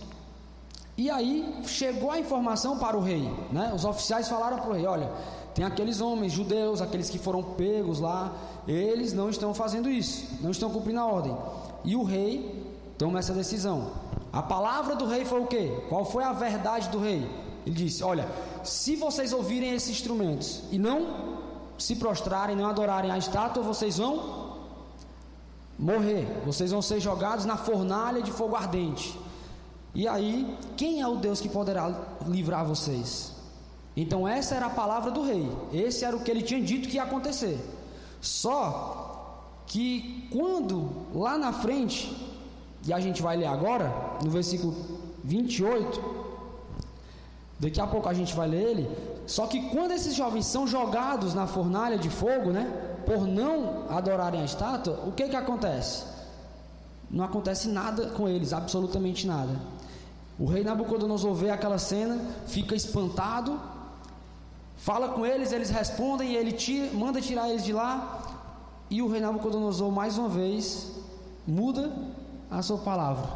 [0.98, 3.72] E aí chegou a informação para o rei, né?
[3.74, 5.12] Os oficiais falaram para o rei: olha,
[5.56, 8.34] tem aqueles homens judeus, aqueles que foram pegos lá,
[8.67, 11.36] eles não estão fazendo isso, não estão cumprindo a ordem.
[11.84, 12.63] E o rei
[12.97, 13.91] toma essa decisão.
[14.32, 15.71] A palavra do rei foi o quê?
[15.89, 17.30] Qual foi a verdade do rei?
[17.65, 18.28] Ele disse: Olha,
[18.63, 21.41] se vocês ouvirem esses instrumentos e não
[21.78, 24.54] se prostrarem, não adorarem a estátua, vocês vão
[25.78, 29.19] morrer, vocês vão ser jogados na fornalha de fogo ardente.
[29.93, 31.93] E aí, quem é o Deus que poderá
[32.26, 33.34] livrar vocês?
[33.95, 36.95] Então, essa era a palavra do rei, esse era o que ele tinha dito que
[36.95, 37.60] ia acontecer.
[38.24, 42.16] Só que quando lá na frente,
[42.88, 44.74] e a gente vai ler agora, no versículo
[45.26, 46.02] 28,
[47.60, 48.90] daqui a pouco a gente vai ler ele.
[49.28, 52.92] Só que quando esses jovens são jogados na fornalha de fogo, né?
[53.06, 56.06] por não adorarem a estátua, o que que acontece?
[57.12, 59.60] Não acontece nada com eles, absolutamente nada.
[60.40, 63.60] O rei Nabucodonosor vê aquela cena, fica espantado,
[64.84, 68.22] fala com eles, eles respondem, e ele tira, manda tirar eles de lá,
[68.89, 70.91] e o rei Nabucodonosor mais uma vez
[71.48, 71.89] muda
[72.52, 73.30] a sua palavra.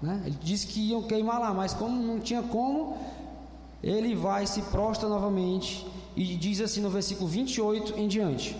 [0.00, 0.22] Né?
[0.26, 2.96] Ele disse que iam queimar lá, mas como não tinha como,
[3.82, 5.84] ele vai se prostra novamente
[6.14, 8.56] e diz assim no versículo 28 em diante.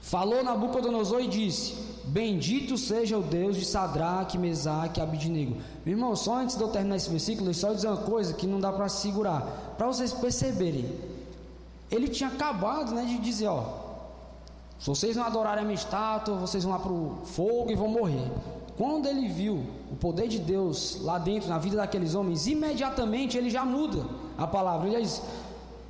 [0.00, 5.56] Falou Nabucodonosor e disse: Bendito seja o Deus de Sadraque, Mesaque e Abidnego.
[5.86, 8.58] Meu irmão, só antes de eu terminar esse versículo, só dizer uma coisa que não
[8.58, 11.13] dá para segurar, para vocês perceberem.
[11.90, 13.64] Ele tinha acabado né, de dizer: Ó,
[14.78, 17.88] se vocês não adorarem a minha estátua, vocês vão lá para o fogo e vão
[17.88, 18.30] morrer.
[18.76, 23.48] Quando ele viu o poder de Deus lá dentro, na vida daqueles homens, imediatamente ele
[23.48, 24.04] já muda
[24.36, 24.88] a palavra.
[24.88, 25.22] Ele já diz: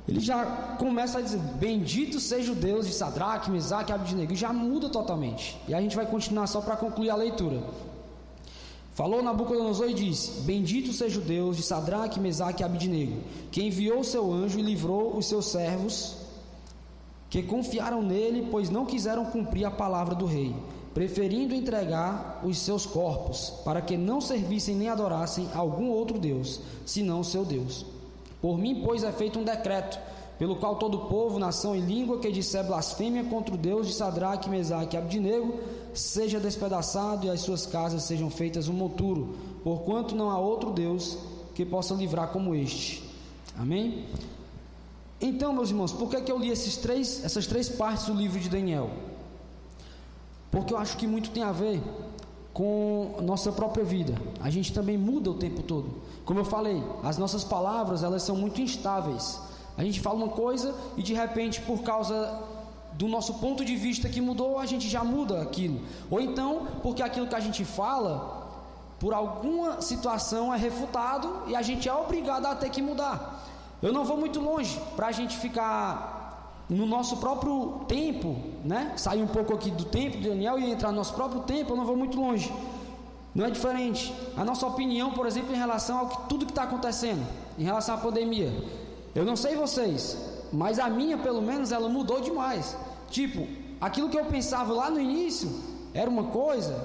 [0.07, 0.45] ele já
[0.77, 4.33] começa a dizer: Bendito seja o Deus de Sadraque, Mesaque e Abednego.
[4.33, 5.59] E já muda totalmente.
[5.67, 7.63] E a gente vai continuar só para concluir a leitura.
[8.95, 13.99] Falou Nabucodonosor e disse: Bendito seja o Deus de Sadraque, Mesaque e Abednego, que enviou
[13.99, 16.15] o seu anjo e livrou os seus servos,
[17.29, 20.55] que confiaram nele, pois não quiseram cumprir a palavra do rei,
[20.93, 27.19] preferindo entregar os seus corpos, para que não servissem nem adorassem algum outro Deus, senão
[27.19, 27.85] o seu Deus.
[28.41, 29.99] Por mim, pois, é feito um decreto,
[30.37, 34.49] pelo qual todo povo, nação e língua que disser blasfêmia contra o Deus de Sadraque,
[34.49, 35.59] Mesaque e Abdinego,
[35.93, 41.17] seja despedaçado e as suas casas sejam feitas um monturo, porquanto não há outro Deus
[41.53, 43.03] que possa livrar como este.
[43.57, 44.05] Amém?
[45.21, 48.13] Então, meus irmãos, por que, é que eu li esses três, essas três partes do
[48.13, 48.89] livro de Daniel?
[50.51, 51.81] Porque eu acho que muito tem a ver
[52.53, 54.15] com nossa própria vida.
[54.39, 55.95] A gente também muda o tempo todo.
[56.25, 59.39] Como eu falei, as nossas palavras, elas são muito instáveis.
[59.77, 62.41] A gente fala uma coisa e de repente, por causa
[62.93, 65.81] do nosso ponto de vista que mudou, a gente já muda aquilo.
[66.09, 68.45] Ou então, porque aquilo que a gente fala,
[68.99, 73.45] por alguma situação é refutado e a gente é obrigado a ter que mudar.
[73.81, 78.93] Eu não vou muito longe para a gente ficar no nosso próprio tempo, né?
[78.95, 81.77] Sair um pouco aqui do tempo de Daniel e entrar no nosso próprio tempo, eu
[81.77, 82.51] não vou muito longe.
[83.35, 84.15] Não é diferente.
[84.37, 87.27] A nossa opinião, por exemplo, em relação ao que tudo que está acontecendo,
[87.59, 88.51] em relação à pandemia.
[89.15, 90.17] Eu não sei vocês,
[90.51, 92.75] mas a minha, pelo menos, ela mudou demais.
[93.09, 93.47] Tipo,
[93.79, 95.49] aquilo que eu pensava lá no início
[95.93, 96.75] era uma coisa,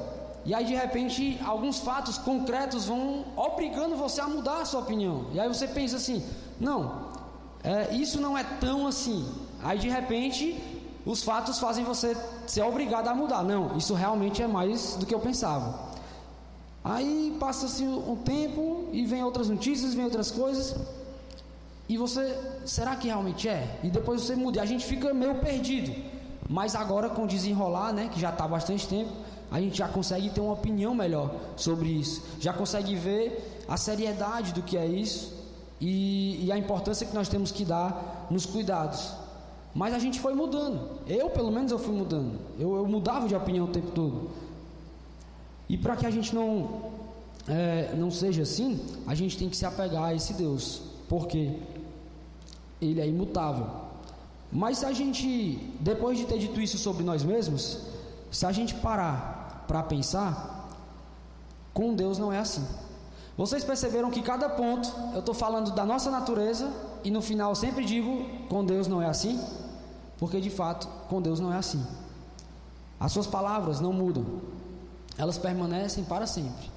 [0.45, 5.27] e aí de repente alguns fatos concretos vão obrigando você a mudar a sua opinião.
[5.33, 6.25] E aí você pensa assim:
[6.59, 7.11] não,
[7.63, 9.27] é, isso não é tão assim.
[9.63, 10.57] Aí de repente
[11.05, 12.17] os fatos fazem você
[12.47, 13.43] ser obrigado a mudar.
[13.43, 15.91] Não, isso realmente é mais do que eu pensava.
[16.83, 20.75] Aí passa-se um tempo e vem outras notícias, vem outras coisas.
[21.91, 23.81] E você, será que realmente é?
[23.83, 24.63] E depois você muda.
[24.63, 25.93] A gente fica meio perdido.
[26.49, 29.11] Mas agora com desenrolar, né, que já está há bastante tempo,
[29.51, 32.23] a gente já consegue ter uma opinião melhor sobre isso.
[32.39, 35.35] Já consegue ver a seriedade do que é isso
[35.81, 39.13] e, e a importância que nós temos que dar nos cuidados.
[39.75, 41.01] Mas a gente foi mudando.
[41.09, 42.39] Eu, pelo menos, eu fui mudando.
[42.57, 44.31] Eu, eu mudava de opinião o tempo todo.
[45.69, 46.93] E para que a gente não
[47.49, 48.79] é, não seja assim,
[49.09, 51.53] a gente tem que se apegar a esse Deus, porque
[52.81, 53.67] Ele é imutável.
[54.53, 57.79] Mas se a gente, depois de ter dito isso sobre nós mesmos,
[58.31, 60.69] se a gente parar para pensar,
[61.73, 62.67] com Deus não é assim.
[63.37, 66.71] Vocês perceberam que cada ponto eu estou falando da nossa natureza
[67.05, 69.41] e no final sempre digo com Deus não é assim?
[70.19, 71.83] Porque de fato com Deus não é assim.
[72.99, 74.27] As suas palavras não mudam,
[75.17, 76.71] elas permanecem para sempre.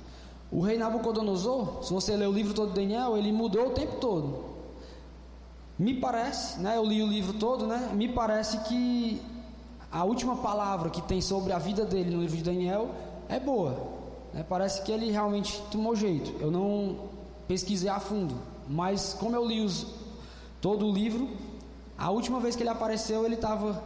[0.49, 3.97] O rei Nabucodonosor, se você ler o livro todo de Daniel, ele mudou o tempo
[3.99, 4.52] todo.
[5.83, 9.21] Me parece, né, eu li o livro todo, né, me parece que
[9.91, 12.91] a última palavra que tem sobre a vida dele no livro de Daniel
[13.27, 13.85] é boa.
[14.33, 16.33] Né, parece que ele realmente tomou jeito.
[16.39, 16.95] Eu não
[17.49, 18.33] pesquisei a fundo,
[18.65, 19.87] mas como eu li os,
[20.61, 21.29] todo o livro,
[21.97, 23.83] a última vez que ele apareceu, ele estava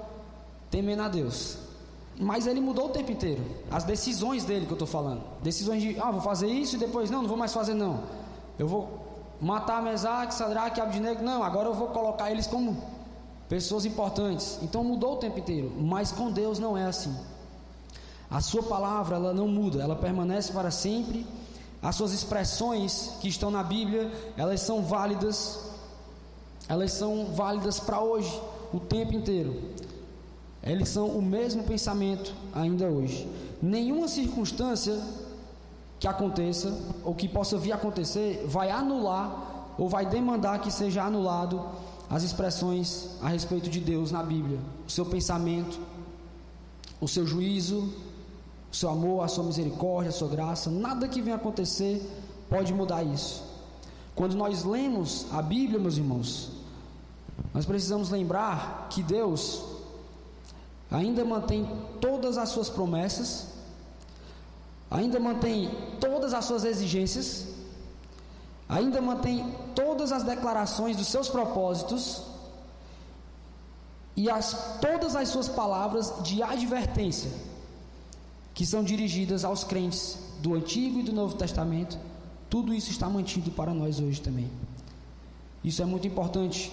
[0.70, 1.58] temendo a Deus.
[2.20, 3.44] Mas ele mudou o tempo inteiro.
[3.72, 5.24] As decisões dele que eu estou falando.
[5.42, 8.04] Decisões de, ah, vou fazer isso e depois, não, não vou mais fazer não.
[8.60, 9.07] Eu vou
[9.42, 11.24] matar Mesaque, Sadraque Abdinego.
[11.24, 12.82] Não, agora eu vou colocar eles como
[13.48, 14.60] pessoas importantes.
[14.62, 15.72] Então mudou o tempo inteiro.
[15.78, 17.16] Mas com Deus não é assim.
[18.30, 19.82] A sua palavra, ela não muda.
[19.82, 21.26] Ela permanece para sempre.
[21.82, 25.60] As suas expressões que estão na Bíblia, elas são válidas.
[26.68, 28.42] Elas são válidas para hoje,
[28.74, 29.56] o tempo inteiro.
[30.62, 33.26] Eles são o mesmo pensamento ainda hoje.
[33.62, 35.00] Nenhuma circunstância
[36.00, 36.74] que aconteça
[37.04, 41.64] ou que possa vir a acontecer vai anular ou vai demandar que seja anulado
[42.10, 45.80] as expressões a respeito de Deus na Bíblia, o seu pensamento,
[47.02, 47.94] o seu juízo,
[48.72, 52.02] o seu amor, a sua misericórdia, a sua graça, nada que venha acontecer
[52.50, 53.44] pode mudar isso.
[54.16, 56.52] Quando nós lemos a Bíblia, meus irmãos,
[57.54, 59.64] nós precisamos lembrar que Deus
[60.90, 61.70] ainda mantém
[62.00, 63.57] todas as suas promessas,
[64.90, 65.70] ainda mantém
[66.00, 67.48] todas as suas exigências,
[68.68, 72.24] ainda mantém todas as declarações dos seus propósitos
[74.16, 77.32] e as, todas as suas palavras de advertência
[78.54, 81.98] que são dirigidas aos crentes do Antigo e do Novo Testamento,
[82.50, 84.50] tudo isso está mantido para nós hoje também.
[85.64, 86.72] Isso é muito importante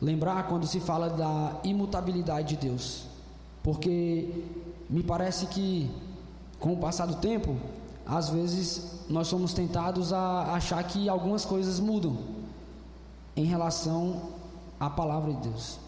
[0.00, 3.04] lembrar quando se fala da imutabilidade de Deus.
[3.62, 4.28] Porque
[4.90, 5.90] me parece que
[6.64, 7.54] com o passar do tempo,
[8.06, 12.16] às vezes nós somos tentados a achar que algumas coisas mudam
[13.36, 14.30] em relação
[14.80, 15.78] à palavra de Deus.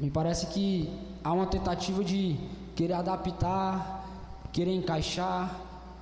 [0.00, 0.92] Me parece que
[1.22, 2.36] há uma tentativa de
[2.74, 4.04] querer adaptar,
[4.52, 5.56] querer encaixar,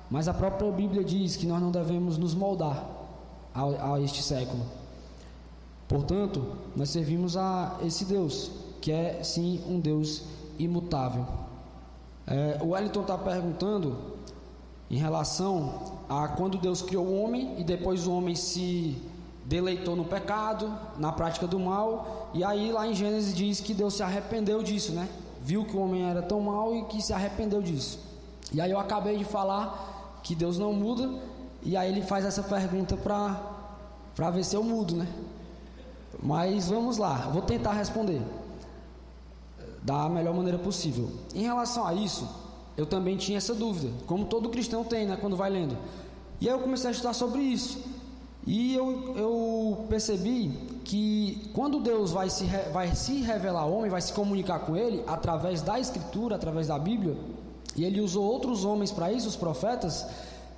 [0.09, 2.83] mas a própria Bíblia diz que nós não devemos nos moldar
[3.53, 4.65] a, a este século.
[5.87, 6.43] Portanto,
[6.75, 8.49] nós servimos a esse Deus,
[8.81, 10.23] que é sim um Deus
[10.57, 11.50] imutável.
[12.27, 13.97] É, o Wellington está perguntando
[14.89, 19.01] em relação a quando Deus criou o homem e depois o homem se
[19.45, 23.95] deleitou no pecado, na prática do mal, e aí lá em Gênesis diz que Deus
[23.95, 25.09] se arrependeu disso, né?
[25.41, 27.99] Viu que o homem era tão mal e que se arrependeu disso.
[28.53, 31.09] E aí eu acabei de falar que Deus não muda,
[31.63, 33.39] e aí ele faz essa pergunta para
[34.15, 35.07] para ver se eu mudo, né?
[36.21, 38.21] Mas vamos lá, vou tentar responder
[39.81, 41.09] da melhor maneira possível.
[41.33, 42.27] Em relação a isso,
[42.77, 45.77] eu também tinha essa dúvida, como todo cristão tem, né, quando vai lendo.
[46.39, 47.79] E aí eu comecei a estudar sobre isso.
[48.45, 50.51] E eu, eu percebi
[50.83, 55.03] que quando Deus vai se, vai se revelar ao homem, vai se comunicar com ele
[55.05, 57.15] através da Escritura, através da Bíblia,
[57.75, 60.05] e ele usou outros homens para isso, os profetas,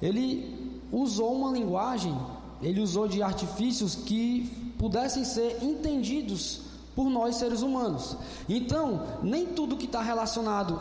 [0.01, 2.17] ele usou uma linguagem,
[2.61, 6.61] ele usou de artifícios que pudessem ser entendidos
[6.95, 8.15] por nós seres humanos.
[8.47, 10.79] Então, nem tudo que está relacionado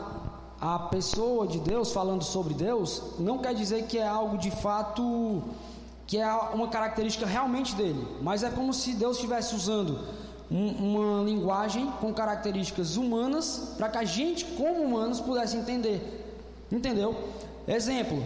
[0.59, 5.43] à pessoa de Deus, falando sobre Deus, não quer dizer que é algo de fato
[6.05, 9.99] que é uma característica realmente dele, mas é como se Deus estivesse usando
[10.51, 16.23] um, uma linguagem com características humanas para que a gente, como humanos, pudesse entender.
[16.71, 17.15] Entendeu?
[17.67, 18.23] Exemplo.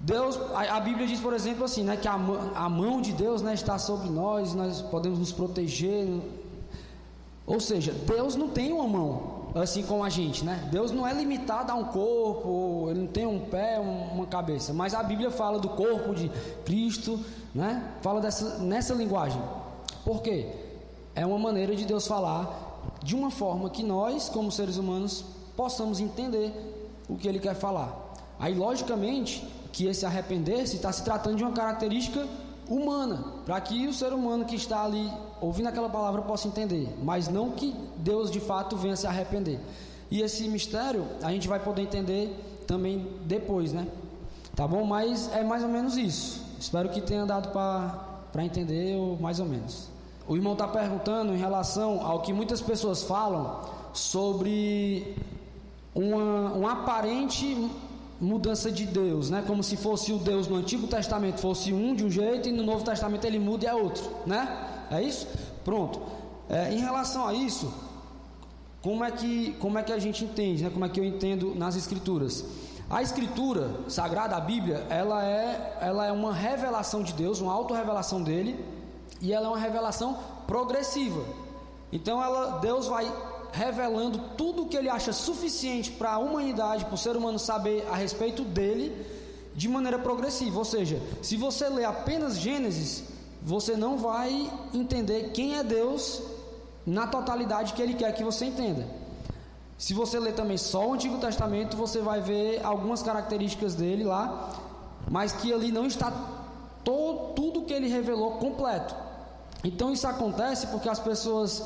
[0.00, 2.14] Deus, a, Bíblia diz, por exemplo, assim, né, que a,
[2.54, 6.06] a mão de Deus né, está sobre nós, nós podemos nos proteger,
[7.48, 10.68] ou seja, Deus não tem uma mão, assim como a gente, né?
[10.70, 14.74] Deus não é limitado a um corpo, ele não tem um pé, uma cabeça.
[14.74, 16.30] Mas a Bíblia fala do corpo de
[16.66, 17.18] Cristo,
[17.54, 17.94] né?
[18.02, 19.40] Fala dessa, nessa linguagem.
[20.04, 20.46] Por quê?
[21.14, 25.24] É uma maneira de Deus falar de uma forma que nós, como seres humanos,
[25.56, 26.52] possamos entender
[27.08, 28.14] o que Ele quer falar.
[28.38, 29.42] Aí, logicamente,
[29.72, 32.28] que esse arrepender-se está se tratando de uma característica
[32.68, 35.10] humana, para que o ser humano que está ali
[35.40, 39.60] ouvindo aquela palavra possa entender, mas não que Deus de fato venha se arrepender.
[40.10, 42.34] E esse mistério a gente vai poder entender
[42.66, 43.86] também depois, né?
[44.54, 44.84] Tá bom?
[44.84, 46.42] Mas é mais ou menos isso.
[46.58, 49.88] Espero que tenha dado para entender, ou mais ou menos.
[50.26, 53.60] O irmão está perguntando em relação ao que muitas pessoas falam
[53.92, 55.16] sobre
[55.94, 57.70] uma, uma aparente
[58.20, 59.44] mudança de Deus, né?
[59.46, 62.62] Como se fosse o Deus no Antigo Testamento fosse um de um jeito e no
[62.62, 64.86] Novo Testamento ele muda e é outro, né?
[64.90, 65.26] É isso?
[65.64, 66.00] Pronto.
[66.48, 67.72] É, em relação a isso,
[68.82, 70.70] como é que como é que a gente entende, né?
[70.70, 72.44] Como é que eu entendo nas Escrituras?
[72.90, 78.22] A Escritura Sagrada, a Bíblia, ela é ela é uma revelação de Deus, uma autorrevelação
[78.22, 78.58] dele
[79.20, 81.22] e ela é uma revelação progressiva.
[81.92, 83.06] Então ela Deus vai
[83.58, 87.84] revelando tudo o que ele acha suficiente para a humanidade, para o ser humano saber
[87.90, 89.04] a respeito dele,
[89.54, 90.58] de maneira progressiva.
[90.58, 93.02] Ou seja, se você ler apenas Gênesis,
[93.42, 96.22] você não vai entender quem é Deus
[96.86, 98.86] na totalidade que ele quer que você entenda.
[99.76, 104.54] Se você ler também só o Antigo Testamento, você vai ver algumas características dele lá,
[105.10, 106.12] mas que ali não está
[106.84, 108.94] todo, tudo que ele revelou completo.
[109.64, 111.62] Então isso acontece porque as pessoas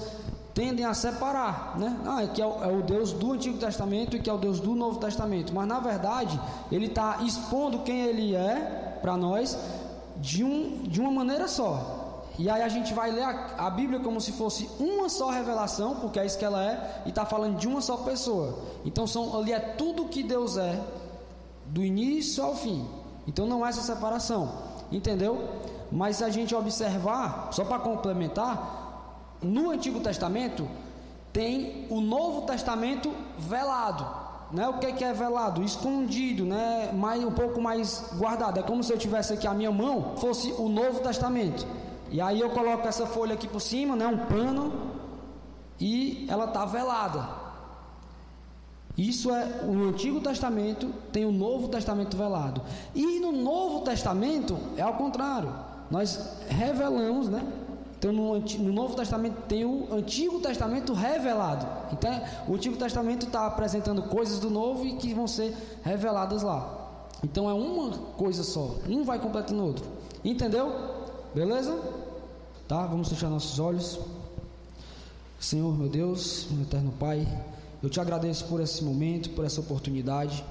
[0.54, 1.96] tendem a separar, né?
[2.06, 4.60] Ah, que é o, é o, Deus do Antigo Testamento e que é o Deus
[4.60, 5.52] do Novo Testamento.
[5.52, 6.38] Mas na verdade,
[6.70, 9.56] ele está expondo quem ele é para nós
[10.16, 12.00] de, um, de uma maneira só.
[12.38, 15.96] E aí a gente vai ler a, a, Bíblia como se fosse uma só revelação,
[15.96, 18.58] porque é isso que ela é, e está falando de uma só pessoa.
[18.84, 20.80] Então são, ali é tudo que Deus é,
[21.66, 22.86] do início ao fim.
[23.26, 24.50] Então não é essa separação,
[24.90, 25.46] entendeu?
[25.90, 28.81] Mas se a gente observar, só para complementar,
[29.42, 30.68] no Antigo Testamento
[31.32, 34.06] tem o Novo Testamento velado.
[34.52, 34.68] Né?
[34.68, 35.62] O que é, que é velado?
[35.62, 36.90] Escondido, né?
[36.92, 38.60] mais, um pouco mais guardado.
[38.60, 41.66] É como se eu tivesse aqui a minha mão, fosse o Novo Testamento.
[42.10, 44.06] E aí eu coloco essa folha aqui por cima, né?
[44.06, 44.92] um pano,
[45.80, 47.42] e ela está velada.
[48.96, 52.60] Isso é o Antigo Testamento, tem o Novo Testamento velado.
[52.94, 55.50] E no Novo Testamento é ao contrário.
[55.90, 57.42] Nós revelamos, né?
[58.02, 61.64] Então, no, no, Novo Testamento tem o Antigo Testamento revelado.
[61.92, 62.10] Então,
[62.48, 67.06] o Antigo Testamento está apresentando coisas do Novo e que vão ser reveladas lá.
[67.22, 68.74] Então, é uma coisa só.
[68.88, 69.84] Um vai completando o outro.
[70.24, 70.72] Entendeu?
[71.32, 71.80] Beleza?
[72.66, 72.84] Tá?
[72.88, 74.00] Vamos fechar nossos olhos.
[75.38, 77.24] Senhor, meu Deus, meu eterno Pai,
[77.80, 80.44] eu te agradeço por esse momento, por essa oportunidade.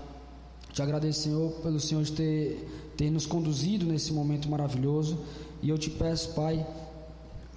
[0.71, 5.19] Te agradeço, Senhor, pelo Senhor ter, ter nos conduzido nesse momento maravilhoso.
[5.61, 6.65] E eu te peço, Pai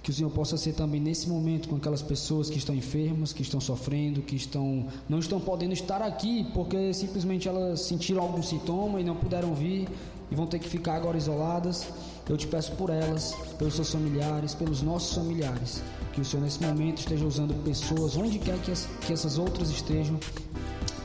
[0.05, 3.41] que o Senhor possa ser também nesse momento com aquelas pessoas que estão enfermas, que
[3.41, 9.01] estão sofrendo, que estão não estão podendo estar aqui porque simplesmente elas sentiram algum sintoma
[9.01, 9.89] e não puderam vir
[10.29, 11.87] e vão ter que ficar agora isoladas.
[12.29, 15.81] Eu te peço por elas, pelos seus familiares, pelos nossos familiares,
[16.13, 19.71] que o Senhor nesse momento esteja usando pessoas onde quer que, as, que essas outras
[19.71, 20.19] estejam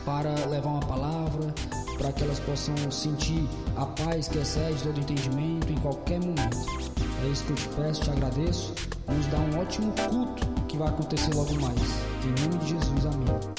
[0.04, 1.54] para levar uma palavra,
[1.96, 6.99] para que elas possam sentir a paz que excede todo entendimento em qualquer momento.
[7.22, 8.74] É isso que eu te peço, te agradeço.
[9.06, 11.80] Vamos dar um ótimo culto que vai acontecer logo mais.
[12.24, 13.49] Em nome de Jesus, amém.